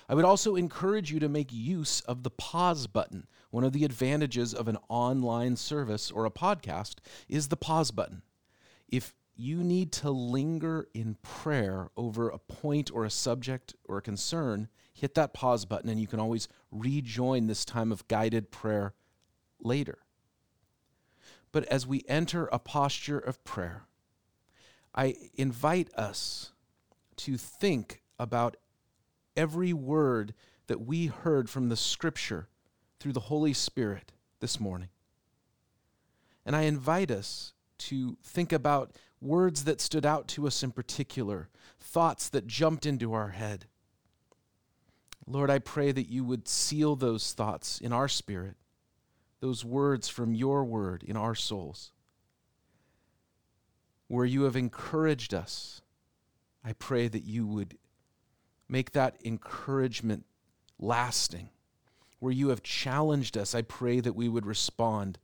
I 0.09 0.15
would 0.15 0.25
also 0.25 0.57
encourage 0.57 1.13
you 1.13 1.21
to 1.21 1.29
make 1.29 1.53
use 1.53 2.01
of 2.03 2.23
the 2.23 2.31
pause 2.31 2.87
button. 2.87 3.27
One 3.51 3.65
of 3.65 3.73
the 3.73 3.85
advantages 3.85 4.55
of 4.55 4.69
an 4.69 4.79
online 4.89 5.57
service 5.57 6.11
or 6.11 6.25
a 6.25 6.31
podcast 6.31 6.97
is 7.29 7.49
the 7.49 7.57
pause 7.57 7.91
button. 7.91 8.23
If 8.89 9.15
you 9.37 9.63
need 9.63 9.93
to 9.93 10.11
linger 10.11 10.89
in 10.95 11.17
prayer 11.23 11.91
over 11.97 12.29
a 12.29 12.39
point 12.39 12.91
or 12.93 13.05
a 13.05 13.11
subject 13.11 13.75
or 13.85 13.99
a 13.99 14.03
concern, 14.03 14.69
hit 14.93 15.15
that 15.15 15.33
pause 15.33 15.65
button 15.65 15.89
and 15.89 16.01
you 16.01 16.07
can 16.07 16.19
always 16.19 16.49
rejoin 16.73 17.47
this 17.47 17.65
time 17.65 17.93
of 17.93 18.09
guided 18.09 18.51
prayer 18.51 18.95
later. 19.61 19.99
But 21.53 21.65
as 21.67 21.87
we 21.87 22.05
enter 22.09 22.47
a 22.47 22.59
posture 22.59 23.19
of 23.19 23.43
prayer, 23.45 23.85
I 24.95 25.15
invite 25.35 25.95
us 25.95 26.53
to 27.17 27.37
think 27.37 28.03
about 28.19 28.57
every 29.37 29.73
word 29.73 30.35
that 30.67 30.81
we 30.81 31.07
heard 31.07 31.49
from 31.49 31.69
the 31.69 31.77
scripture 31.77 32.49
through 32.99 33.13
the 33.13 33.21
Holy 33.21 33.53
Spirit 33.53 34.13
this 34.41 34.59
morning. 34.59 34.89
And 36.45 36.57
I 36.57 36.63
invite 36.63 37.11
us 37.11 37.53
to 37.79 38.17
think 38.23 38.53
about 38.53 38.93
words 39.21 39.65
that 39.65 39.81
stood 39.81 40.07
out 40.07 40.29
to 40.29 40.47
us 40.47 40.63
in 40.63 40.71
particular, 40.71 41.49
thoughts 41.81 42.29
that 42.29 42.47
jumped 42.47 42.87
into 42.87 43.13
our 43.13 43.31
head. 43.31 43.67
Lord, 45.27 45.51
I 45.51 45.59
pray 45.59 45.93
that 45.93 46.09
you 46.09 46.25
would 46.25 46.49
seal 46.49 46.97
those 46.97 47.33
thoughts 47.33 47.81
in 47.81 47.93
our 47.93 48.09
spirit, 48.09 48.57
those 49.41 49.65
words 49.65 50.09
from 50.09 50.35
your 50.35 50.65
word 50.65 51.03
in 51.03 51.17
our 51.17 51.35
souls. 51.35 51.93
Where 54.07 54.25
you 54.25 54.45
have 54.45 54.57
encouraged 54.57 55.35
us, 55.35 55.83
I 56.65 56.73
pray 56.73 57.09
that 57.09 57.25
you 57.25 57.47
would 57.47 57.77
make 58.69 58.93
that 58.93 59.17
encouragement 59.25 60.25
lasting. 60.79 61.51
Where 62.21 62.33
you 62.33 62.49
have 62.49 62.63
challenged 62.63 63.37
us, 63.37 63.55
I 63.55 63.63
pray 63.63 64.01
that 64.01 64.17
we 64.17 64.29
would 64.29 64.47
respond 64.47 65.19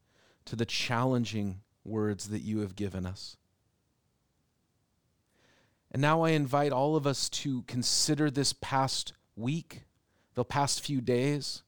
to 0.45 0.55
the 0.55 0.67
challenging 0.67 1.61
words 1.85 2.29
that 2.29 2.43
you 2.43 2.61
have 2.61 2.77
given 2.77 3.07
us. 3.07 3.37
And 5.93 6.03
now 6.03 6.23
I 6.23 6.31
invite 6.31 6.73
all 6.73 6.97
of 6.97 7.07
us 7.07 7.29
to 7.31 7.63
consider 7.63 8.31
this 8.31 8.53
past 8.53 9.13
week, 9.37 9.83
the 10.35 10.45
past 10.45 10.81
few 10.81 11.01
days. 11.01 11.63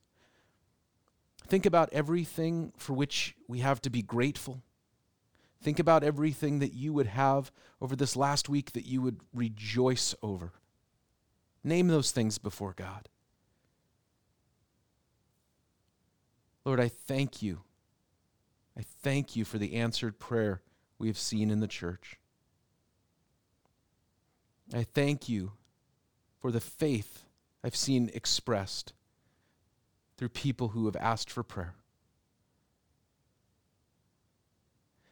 Think 1.47 1.65
about 1.65 1.93
everything 1.93 2.73
for 2.77 2.93
which 2.93 3.37
we 3.47 3.61
have 3.61 3.81
to 3.83 3.91
be 3.91 4.03
grateful. 4.03 4.63
Think 5.63 5.79
about 5.79 6.03
everything 6.03 6.59
that 6.59 6.75
you 6.75 6.93
would 6.93 7.07
have 7.07 7.53
over 7.81 7.95
this 7.95 8.17
last 8.17 8.49
week 8.49 8.73
that 8.73 8.87
you 8.87 9.01
would 9.01 9.21
rejoice 9.33 10.15
over. 10.23 10.53
Name 11.63 11.89
those 11.89 12.11
things 12.11 12.39
before 12.39 12.75
God. 12.77 13.09
Lord, 16.65 16.81
I 16.81 16.89
thank 16.89 17.43
you 17.43 17.61
I 18.79 18.83
thank 19.03 19.37
you 19.37 19.45
for 19.45 19.59
the 19.59 19.75
answered 19.75 20.19
prayer 20.19 20.61
we 20.99 21.09
have 21.09 21.19
seen 21.19 21.51
in 21.51 21.61
the 21.61 21.67
church. 21.67 22.19
I 24.75 24.83
thank 24.83 25.29
you 25.29 25.53
for 26.41 26.51
the 26.51 26.61
faith 26.61 27.25
I've 27.65 27.77
seen 27.77 28.11
expressed 28.13 28.93
through 30.17 30.31
people 30.31 30.69
who 30.69 30.87
have 30.87 30.97
asked 30.97 31.31
for 31.31 31.43
prayer. 31.43 31.75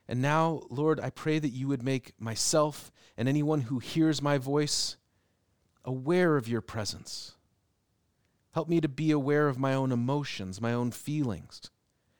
And 0.07 0.21
now, 0.21 0.62
Lord, 0.69 1.01
I 1.01 1.11
pray 1.11 1.39
that 1.39 1.49
you 1.49 1.69
would 1.69 1.83
make 1.83 2.12
myself 2.21 2.93
and 3.17 3.29
anyone 3.29 3.62
who 3.62 3.79
hears 3.79 4.21
my 4.21 4.39
voice 4.39 4.97
aware 5.85 6.37
of 6.37 6.49
your 6.49 6.61
presence. 6.61 7.37
Help 8.53 8.69
me 8.69 8.81
to 8.81 8.89
be 8.89 9.11
aware 9.11 9.49
of 9.49 9.59
my 9.59 9.75
own 9.75 9.93
emotions, 9.93 10.61
my 10.61 10.73
own 10.73 10.91
feelings, 10.91 11.71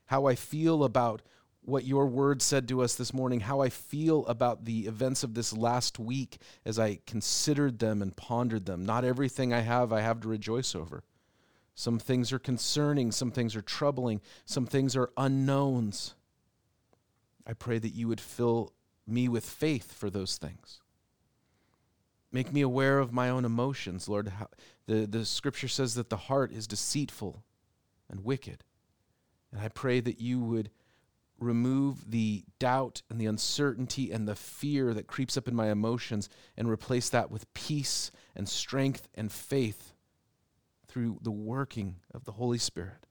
how 0.07 0.27
I 0.27 0.35
feel 0.35 0.83
about 0.83 1.23
what 1.65 1.85
your 1.85 2.07
word 2.07 2.43
said 2.43 2.69
to 2.69 2.83
us 2.83 2.95
this 2.95 3.15
morning, 3.15 3.41
how 3.41 3.61
I 3.61 3.71
feel 3.71 4.27
about 4.27 4.65
the 4.65 4.87
events 4.87 5.23
of 5.23 5.35
this 5.35 5.53
last 5.53 5.99
week 5.99 6.39
as 6.65 6.79
I 6.79 7.01
considered 7.07 7.79
them 7.79 8.03
and 8.03 8.15
pondered 8.15 8.67
them. 8.67 8.85
Not 8.85 9.05
everything 9.05 9.53
I 9.53 9.61
have, 9.61 9.93
I 9.93 10.01
have 10.01 10.21
to 10.21 10.29
rejoice 10.29 10.75
over. 10.75 11.05
Some 11.75 11.99
things 11.99 12.33
are 12.33 12.39
concerning, 12.39 13.11
some 13.13 13.31
things 13.31 13.57
are 13.57 13.63
troubling, 13.63 14.21
some 14.45 14.67
things 14.67 14.95
are 14.95 15.11
unknowns. 15.17 16.15
I 17.47 17.53
pray 17.53 17.79
that 17.79 17.95
you 17.95 18.09
would 18.09 18.21
fill 18.21 18.73
me 19.07 19.29
with 19.29 19.45
faith 19.45 19.93
for 19.93 20.11
those 20.11 20.37
things. 20.37 20.81
Make 22.31 22.53
me 22.53 22.63
aware 22.63 22.99
of 22.99 23.13
my 23.13 23.29
own 23.29 23.45
emotions, 23.45 24.09
Lord. 24.09 24.33
The, 24.87 25.07
the 25.07 25.25
scripture 25.25 25.69
says 25.69 25.95
that 25.95 26.11
the 26.11 26.17
heart 26.17 26.53
is 26.53 26.67
deceitful 26.67 27.43
and 28.11 28.25
wicked. 28.25 28.65
And 29.53 29.61
I 29.61 29.69
pray 29.69 30.01
that 30.01 30.21
you 30.21 30.41
would 30.41 30.71
remove 31.45 32.11
the 32.11 32.45
doubt 32.59 33.03
and 33.09 33.21
the 33.21 33.27
uncertainty 33.27 34.11
and 34.11 34.27
the 34.27 34.35
fear 34.35 34.95
that 34.95 35.07
creeps 35.07 35.37
up 35.37 35.47
in 35.47 35.55
my 35.55 35.71
emotions 35.71 36.29
and 36.57 36.69
replace 36.69 37.09
that 37.11 37.31
with 37.31 37.53
peace 37.55 38.11
and 38.35 38.49
strength 38.49 39.09
and 39.15 39.31
faith 39.31 39.93
through 40.89 41.19
the 41.23 41.31
working 41.31 41.97
of 42.13 42.25
the 42.25 42.33
Holy 42.33 42.59
Spirit. 42.59 43.07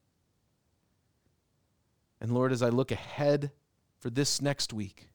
And 2.19 2.33
Lord, 2.33 2.51
as 2.51 2.61
I 2.61 2.69
look 2.69 2.91
ahead 2.91 3.51
for 3.99 4.09
this 4.09 4.41
next 4.41 4.73
week, 4.73 5.09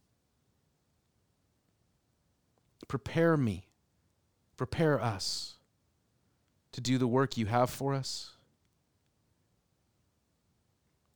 prepare 2.87 3.37
me, 3.37 3.67
prepare 4.57 5.01
us 5.01 5.57
to 6.73 6.81
do 6.81 6.99
the 6.99 7.09
work 7.09 7.37
you 7.37 7.47
have 7.47 7.71
for 7.71 7.95
us 7.95 8.38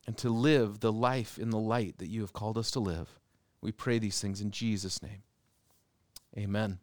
and 0.05 0.17
to 0.17 0.29
live 0.29 0.79
the 0.79 0.91
life 0.91 1.37
in 1.37 1.49
the 1.49 1.59
light 1.59 1.97
that 1.97 2.09
you 2.09 2.21
have 2.21 2.33
called 2.33 2.57
us 2.57 2.71
to 2.71 2.79
live. 2.79 3.19
We 3.61 3.71
pray 3.71 3.99
these 3.99 4.19
things 4.19 4.41
in 4.41 4.51
Jesus' 4.51 5.01
name. 5.01 5.23
Amen. 6.37 6.79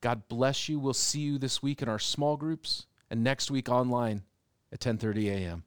God 0.00 0.28
bless 0.28 0.68
you. 0.68 0.78
We'll 0.78 0.94
see 0.94 1.20
you 1.20 1.38
this 1.38 1.62
week 1.62 1.82
in 1.82 1.88
our 1.88 1.98
small 1.98 2.36
groups 2.36 2.86
and 3.10 3.22
next 3.22 3.50
week 3.50 3.68
online 3.68 4.22
at 4.72 4.80
10:30 4.80 5.28
a.m. 5.28 5.64